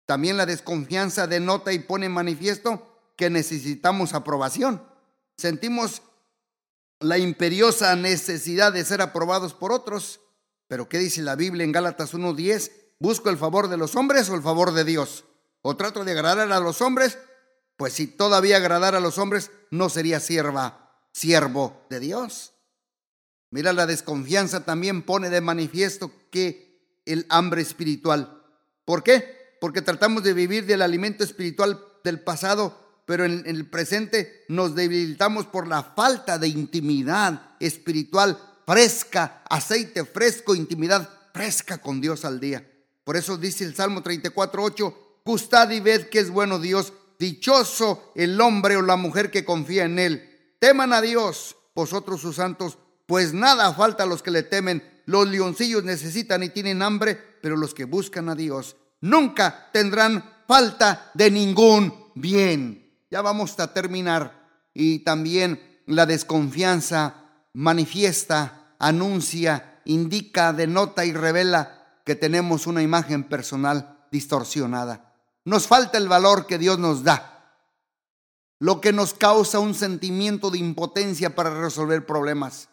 También 0.07 0.37
la 0.37 0.47
desconfianza 0.47 1.29
denota 1.29 1.73
y 1.73 1.79
pone 1.79 2.07
en 2.07 2.13
manifiesto 2.13 2.85
que 3.17 3.31
necesitamos 3.31 4.13
aprobación. 4.13 4.83
Sentimos 5.37 6.03
la 6.99 7.19
imperiosa 7.19 7.95
necesidad 7.95 8.73
de 8.73 8.85
ser 8.85 9.03
aprobados 9.03 9.55
por 9.55 9.71
otros. 9.71 10.21
Pero 10.67 10.89
¿qué 10.89 10.99
dice 10.99 11.23
la 11.23 11.37
Biblia 11.37 11.65
en 11.65 11.73
Gálatas 11.73 12.15
1.10? 12.15 12.73
¿Busco 12.99 13.31
el 13.31 13.39
favor 13.39 13.69
de 13.69 13.77
los 13.77 13.95
hombres 13.95 14.29
o 14.29 14.35
el 14.35 14.43
favor 14.43 14.73
de 14.73 14.85
Dios? 14.85 15.25
¿O 15.63 15.77
trato 15.77 16.05
de 16.05 16.13
agradar 16.13 16.51
a 16.53 16.61
los 16.61 16.81
hombres? 16.81 17.19
Pues 17.77 17.93
si 17.95 18.07
todavía 18.07 18.57
agradar 18.57 18.95
a 18.95 19.01
los 19.01 19.19
hombres, 19.19 19.51
no 19.71 19.89
sería 19.89 20.21
sierva, 20.21 20.97
siervo 21.13 21.87
de 21.91 22.01
Dios. 22.01 22.53
Mira, 23.51 23.73
la 23.73 23.87
desconfianza 23.87 24.65
también 24.65 25.03
pone 25.03 25.31
de 25.31 25.41
manifiesto 25.41 26.13
que 26.31 27.01
el 27.05 27.27
hambre 27.29 27.63
espiritual. 27.63 28.43
¿Por 28.85 29.03
qué? 29.03 29.57
Porque 29.61 29.83
tratamos 29.83 30.23
de 30.23 30.35
vivir 30.35 30.67
del 30.67 30.83
alimento 30.83 31.25
espiritual 31.25 31.85
del 32.05 32.21
pasado 32.21 32.81
pero 33.11 33.25
en, 33.25 33.43
el 33.45 33.69
presente 33.69 34.45
nos 34.47 34.77
debilitamos 34.77 35.45
por 35.47 35.67
la 35.67 35.83
falta 35.83 36.39
de 36.39 36.47
intimidad 36.47 37.57
espiritual 37.59 38.39
fresca, 38.65 39.43
aceite 39.51 40.05
fresco, 40.05 40.55
intimidad 40.55 41.11
fresca 41.35 41.79
con 41.79 42.01
Dios 42.01 42.25
al 42.25 42.39
día. 42.39 42.65
Por 43.03 43.17
eso 43.17 43.37
dice 43.37 43.65
el 43.65 43.75
Salmo 43.75 44.01
34.8, 44.01 44.95
gustad 45.25 45.71
y 45.71 45.81
ved 45.81 46.09
que 46.09 46.19
es 46.19 46.31
bueno 46.31 46.59
Dios, 46.59 46.93
dichoso 47.19 48.13
el 48.15 48.41
hombre 48.41 48.77
o 48.77 48.83
la 48.83 48.97
mujer 48.97 49.31
que 49.31 49.45
confía 49.45 49.85
en 49.85 49.99
él. 49.99 50.55
Teman 50.59 50.93
a 50.93 51.01
Dios, 51.01 51.57
vosotros 51.75 52.21
sus 52.21 52.37
santos, 52.37 52.79
pues 53.07 53.33
nada 53.33 53.73
falta 53.75 54.05
a 54.05 54.07
los 54.07 54.23
que 54.23 54.31
le 54.31 54.43
temen. 54.43 55.03
Los 55.07 55.29
leoncillos 55.29 55.85
necesitan 55.85 56.43
y 56.43 56.51
tienen 56.51 56.83
hambre, 56.83 57.19
pero 57.43 57.57
los 57.57 57.75
que 57.75 57.85
buscan 57.85 58.29
a 58.29 58.35
Dios 58.35 58.77
nunca 59.01 59.71
tendrán 59.73 60.25
falta 60.47 61.11
de 61.15 61.31
ningún 61.31 62.13
bien. 62.15 62.93
Ya 63.11 63.23
vamos 63.23 63.59
a 63.59 63.73
terminar. 63.73 64.49
Y 64.73 65.01
también 65.01 65.81
la 65.87 66.07
desconfianza 66.07 67.25
manifiesta, 67.53 68.75
anuncia, 68.79 69.81
indica, 69.85 70.53
denota 70.53 71.05
y 71.05 71.13
revela 71.13 72.01
que 72.05 72.15
tenemos 72.15 72.67
una 72.67 72.83
imagen 72.83 73.25
personal 73.25 74.07
distorsionada. 74.11 75.10
Nos 75.45 75.67
falta 75.67 75.99
el 75.99 76.09
valor 76.09 76.47
que 76.47 76.59
Dios 76.59 76.79
nos 76.79 77.03
da, 77.03 77.57
lo 78.59 78.81
que 78.81 78.93
nos 78.93 79.15
causa 79.15 79.59
un 79.59 79.75
sentimiento 79.75 80.51
de 80.51 80.59
impotencia 80.59 81.35
para 81.35 81.61
resolver 81.61 82.05
problemas. 82.05 82.69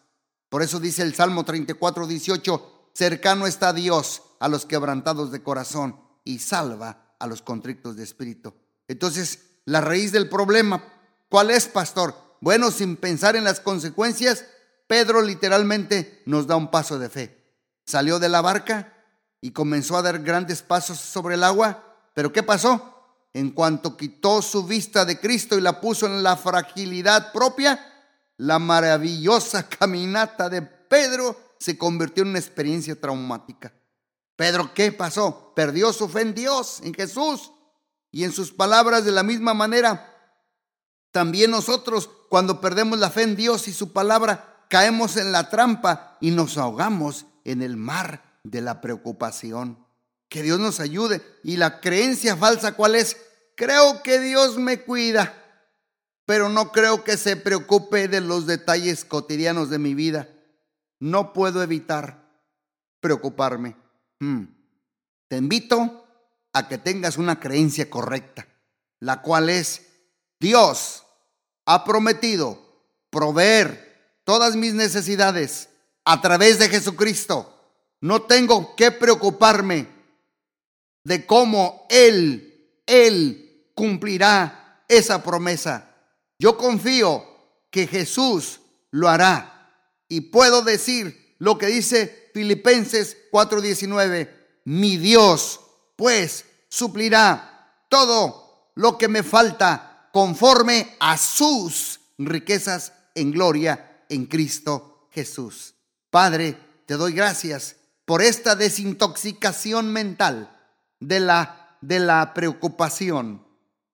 Por 0.48 0.62
eso 0.62 0.80
dice 0.80 1.02
el 1.02 1.14
Salmo 1.14 1.44
34, 1.44 2.06
18, 2.06 2.90
cercano 2.94 3.46
está 3.46 3.72
Dios 3.72 4.22
a 4.40 4.48
los 4.48 4.66
quebrantados 4.66 5.30
de 5.32 5.42
corazón 5.42 6.00
y 6.24 6.38
salva 6.38 7.14
a 7.18 7.26
los 7.26 7.42
contrictos 7.42 7.96
de 7.96 8.04
espíritu. 8.04 8.54
Entonces, 8.86 9.40
la 9.64 9.80
raíz 9.80 10.12
del 10.12 10.28
problema. 10.28 10.82
¿Cuál 11.28 11.50
es, 11.50 11.68
pastor? 11.68 12.14
Bueno, 12.40 12.70
sin 12.70 12.96
pensar 12.96 13.36
en 13.36 13.44
las 13.44 13.60
consecuencias, 13.60 14.46
Pedro 14.86 15.20
literalmente 15.20 16.22
nos 16.24 16.46
da 16.46 16.56
un 16.56 16.70
paso 16.70 16.98
de 16.98 17.10
fe. 17.10 17.54
Salió 17.84 18.18
de 18.18 18.28
la 18.28 18.40
barca 18.40 18.94
y 19.40 19.52
comenzó 19.52 19.96
a 19.96 20.02
dar 20.02 20.20
grandes 20.20 20.62
pasos 20.62 20.98
sobre 20.98 21.34
el 21.34 21.44
agua, 21.44 21.87
pero 22.18 22.32
¿qué 22.32 22.42
pasó? 22.42 23.30
En 23.32 23.52
cuanto 23.52 23.96
quitó 23.96 24.42
su 24.42 24.66
vista 24.66 25.04
de 25.04 25.20
Cristo 25.20 25.56
y 25.56 25.60
la 25.60 25.80
puso 25.80 26.04
en 26.06 26.24
la 26.24 26.36
fragilidad 26.36 27.30
propia, 27.30 27.78
la 28.38 28.58
maravillosa 28.58 29.68
caminata 29.78 30.48
de 30.48 30.62
Pedro 30.62 31.54
se 31.60 31.78
convirtió 31.78 32.24
en 32.24 32.30
una 32.30 32.40
experiencia 32.40 33.00
traumática. 33.00 33.72
Pedro, 34.34 34.74
¿qué 34.74 34.90
pasó? 34.90 35.52
Perdió 35.54 35.92
su 35.92 36.08
fe 36.08 36.22
en 36.22 36.34
Dios, 36.34 36.80
en 36.82 36.92
Jesús. 36.92 37.52
Y 38.10 38.24
en 38.24 38.32
sus 38.32 38.50
palabras 38.50 39.04
de 39.04 39.12
la 39.12 39.22
misma 39.22 39.54
manera, 39.54 40.12
también 41.12 41.52
nosotros 41.52 42.10
cuando 42.28 42.60
perdemos 42.60 42.98
la 42.98 43.10
fe 43.10 43.22
en 43.22 43.36
Dios 43.36 43.68
y 43.68 43.72
su 43.72 43.92
palabra, 43.92 44.64
caemos 44.68 45.16
en 45.16 45.30
la 45.30 45.50
trampa 45.50 46.18
y 46.20 46.32
nos 46.32 46.58
ahogamos 46.58 47.26
en 47.44 47.62
el 47.62 47.76
mar 47.76 48.40
de 48.42 48.60
la 48.60 48.80
preocupación. 48.80 49.86
Que 50.28 50.42
Dios 50.42 50.60
nos 50.60 50.80
ayude. 50.80 51.22
Y 51.42 51.56
la 51.56 51.80
creencia 51.80 52.36
falsa, 52.36 52.72
¿cuál 52.72 52.94
es? 52.94 53.16
Creo 53.56 54.02
que 54.02 54.20
Dios 54.20 54.56
me 54.56 54.82
cuida, 54.82 55.34
pero 56.26 56.48
no 56.48 56.70
creo 56.70 57.02
que 57.02 57.16
se 57.16 57.36
preocupe 57.36 58.06
de 58.06 58.20
los 58.20 58.46
detalles 58.46 59.04
cotidianos 59.04 59.70
de 59.70 59.78
mi 59.78 59.94
vida. 59.94 60.28
No 61.00 61.32
puedo 61.32 61.62
evitar 61.62 62.28
preocuparme. 63.00 63.76
Hmm. 64.20 64.44
Te 65.28 65.36
invito 65.36 66.06
a 66.52 66.68
que 66.68 66.78
tengas 66.78 67.18
una 67.18 67.40
creencia 67.40 67.90
correcta, 67.90 68.46
la 69.00 69.22
cual 69.22 69.48
es, 69.48 69.82
Dios 70.40 71.04
ha 71.66 71.84
prometido 71.84 72.58
proveer 73.10 74.20
todas 74.24 74.56
mis 74.56 74.74
necesidades 74.74 75.68
a 76.04 76.20
través 76.20 76.58
de 76.58 76.68
Jesucristo. 76.68 77.54
No 78.00 78.22
tengo 78.22 78.76
que 78.76 78.90
preocuparme 78.90 79.97
de 81.08 81.24
cómo 81.24 81.86
Él, 81.88 82.82
Él 82.86 83.70
cumplirá 83.74 84.84
esa 84.86 85.22
promesa. 85.22 85.96
Yo 86.38 86.58
confío 86.58 87.24
que 87.70 87.86
Jesús 87.86 88.60
lo 88.90 89.08
hará. 89.08 89.72
Y 90.06 90.20
puedo 90.20 90.62
decir 90.62 91.34
lo 91.38 91.56
que 91.56 91.66
dice 91.66 92.30
Filipenses 92.34 93.16
4:19, 93.32 94.28
mi 94.64 94.98
Dios 94.98 95.60
pues 95.96 96.44
suplirá 96.68 97.84
todo 97.88 98.70
lo 98.74 98.98
que 98.98 99.08
me 99.08 99.22
falta 99.22 100.10
conforme 100.12 100.94
a 101.00 101.16
sus 101.16 102.00
riquezas 102.18 102.92
en 103.14 103.32
gloria 103.32 104.04
en 104.10 104.26
Cristo 104.26 105.08
Jesús. 105.10 105.74
Padre, 106.10 106.56
te 106.84 106.94
doy 106.94 107.14
gracias 107.14 107.76
por 108.04 108.20
esta 108.20 108.54
desintoxicación 108.54 109.90
mental 109.90 110.54
de 111.00 111.20
la, 111.20 111.76
de 111.80 111.98
la 112.00 112.34
preocupación 112.34 113.42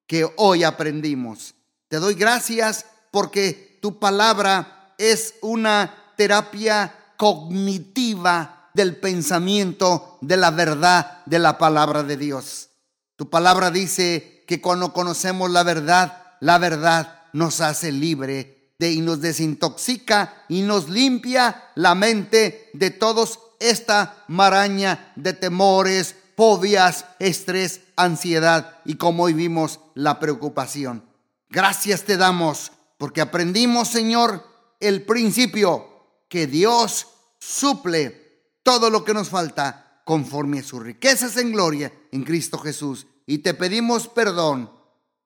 que 0.07 0.29
hoy 0.37 0.65
aprendimos. 0.65 1.55
Te 1.89 1.99
doy 1.99 2.15
gracias 2.15 2.87
porque 3.11 3.79
tu 3.81 3.99
palabra 3.99 4.95
es 4.99 5.35
una 5.43 5.95
terapia 6.17 6.95
cognitiva 7.17 8.71
del 8.75 8.97
pensamiento, 8.97 10.19
de 10.21 10.37
la 10.37 10.51
verdad 10.51 11.25
de 11.27 11.39
la 11.39 11.59
palabra 11.59 12.03
de 12.03 12.17
Dios. 12.17 12.69
Tu 13.17 13.31
palabra 13.31 13.71
dice 13.71 14.45
que 14.47 14.61
cuando 14.61 14.93
conocemos 14.93 15.51
la 15.51 15.63
verdad, 15.63 16.37
la 16.41 16.59
verdad 16.59 17.23
nos 17.33 17.61
hace 17.61 17.93
libre 17.93 18.73
de, 18.79 18.93
y 18.93 19.01
nos 19.01 19.21
desintoxica 19.21 20.45
y 20.49 20.63
nos 20.63 20.89
limpia 20.89 21.71
la 21.77 21.95
mente 21.95 22.71
de 22.73 22.91
todos 22.91 23.39
esta 23.61 24.25
maraña 24.29 25.13
de 25.17 25.33
temores, 25.33 26.17
fobias, 26.37 27.07
estrés, 27.19 27.83
ansiedad 27.97 28.79
y 28.85 28.97
como 28.97 29.25
hoy 29.25 29.33
vimos 29.33 29.81
la 29.95 30.19
preocupación. 30.21 31.05
Gracias 31.49 32.05
te 32.05 32.17
damos 32.17 32.73
porque 32.99 33.21
aprendimos, 33.21 33.89
Señor, 33.89 34.45
el 34.81 35.05
principio 35.05 35.87
que 36.29 36.47
Dios 36.47 37.07
suple 37.39 38.59
todo 38.63 38.91
lo 38.91 39.05
que 39.05 39.15
nos 39.15 39.29
falta 39.29 40.03
conforme 40.05 40.61
a 40.61 40.63
sus 40.63 40.83
riquezas 40.83 41.37
en 41.37 41.53
gloria 41.53 41.93
en 42.13 42.25
Cristo 42.25 42.59
Jesús. 42.59 43.07
Y 43.27 43.39
te 43.39 43.55
pedimos 43.55 44.09
perdón 44.09 44.71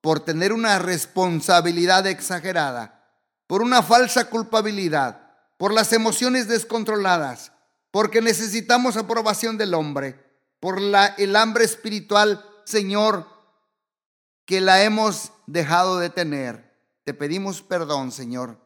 por 0.01 0.21
tener 0.21 0.53
una 0.53 0.79
responsabilidad 0.79 2.07
exagerada, 2.07 3.11
por 3.47 3.63
una 3.63 3.83
falsa 3.83 4.31
culpabilidad, 4.31 5.33
por 5.57 5.73
las 5.73 5.93
emociones 5.93 6.47
descontroladas, 6.47 7.53
porque 7.91 8.21
necesitamos 8.23 8.97
aprobación 8.97 9.59
del 9.59 9.75
hombre, 9.75 10.28
por 10.61 10.79
el 10.81 11.37
hambre 11.37 11.65
espiritual, 11.65 12.45
Señor, 12.65 13.27
que 14.45 14.61
la 14.61 14.83
hemos 14.83 15.33
dejado 15.47 15.99
de 15.99 16.11
tener. 16.11 16.75
Te 17.05 17.15
pedimos 17.15 17.63
perdón, 17.63 18.13
Señor, 18.13 18.59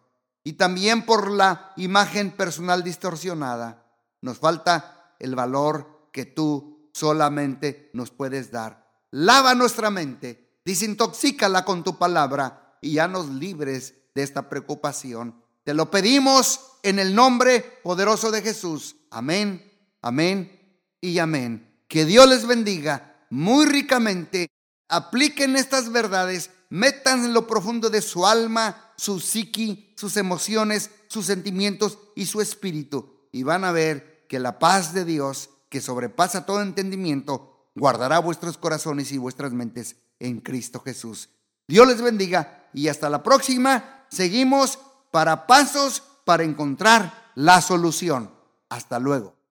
y 0.44 0.54
también 0.54 1.04
por 1.04 1.30
la 1.30 1.72
imagen 1.76 2.30
personal 2.32 2.82
distorsionada 2.82 3.82
nos 4.20 4.38
falta 4.38 5.14
el 5.18 5.34
valor 5.34 6.08
que 6.12 6.24
tú 6.24 6.90
solamente 6.92 7.90
nos 7.92 8.10
puedes 8.10 8.50
dar. 8.50 8.88
Lava 9.10 9.54
nuestra 9.54 9.90
mente, 9.90 10.58
desintoxícala 10.64 11.64
con 11.64 11.84
tu 11.84 11.98
palabra 11.98 12.78
y 12.80 12.94
ya 12.94 13.08
nos 13.08 13.28
libres 13.28 13.94
de 14.14 14.22
esta 14.22 14.48
preocupación. 14.48 15.42
Te 15.64 15.74
lo 15.74 15.90
pedimos 15.90 16.78
en 16.82 16.98
el 16.98 17.14
nombre 17.14 17.80
poderoso 17.82 18.30
de 18.30 18.42
Jesús. 18.42 18.96
Amén, 19.10 19.70
amén 20.00 20.80
y 21.00 21.18
amén. 21.18 21.71
Que 21.92 22.06
Dios 22.06 22.26
les 22.26 22.46
bendiga 22.46 23.26
muy 23.28 23.66
ricamente. 23.66 24.48
Apliquen 24.88 25.56
estas 25.56 25.92
verdades, 25.92 26.48
metan 26.70 27.26
en 27.26 27.34
lo 27.34 27.46
profundo 27.46 27.90
de 27.90 28.00
su 28.00 28.26
alma, 28.26 28.94
su 28.96 29.20
psiqui, 29.20 29.92
sus 29.94 30.16
emociones, 30.16 30.88
sus 31.08 31.26
sentimientos 31.26 31.98
y 32.16 32.24
su 32.24 32.40
espíritu. 32.40 33.28
Y 33.30 33.42
van 33.42 33.64
a 33.64 33.72
ver 33.72 34.24
que 34.26 34.38
la 34.38 34.58
paz 34.58 34.94
de 34.94 35.04
Dios, 35.04 35.50
que 35.68 35.82
sobrepasa 35.82 36.46
todo 36.46 36.62
entendimiento, 36.62 37.68
guardará 37.74 38.20
vuestros 38.20 38.56
corazones 38.56 39.12
y 39.12 39.18
vuestras 39.18 39.52
mentes 39.52 39.96
en 40.18 40.40
Cristo 40.40 40.80
Jesús. 40.80 41.28
Dios 41.68 41.86
les 41.86 42.00
bendiga 42.00 42.70
y 42.72 42.88
hasta 42.88 43.10
la 43.10 43.22
próxima. 43.22 44.06
Seguimos 44.10 44.78
para 45.10 45.46
pasos 45.46 46.02
para 46.24 46.42
encontrar 46.42 47.32
la 47.34 47.60
solución. 47.60 48.34
Hasta 48.70 48.98
luego. 48.98 49.41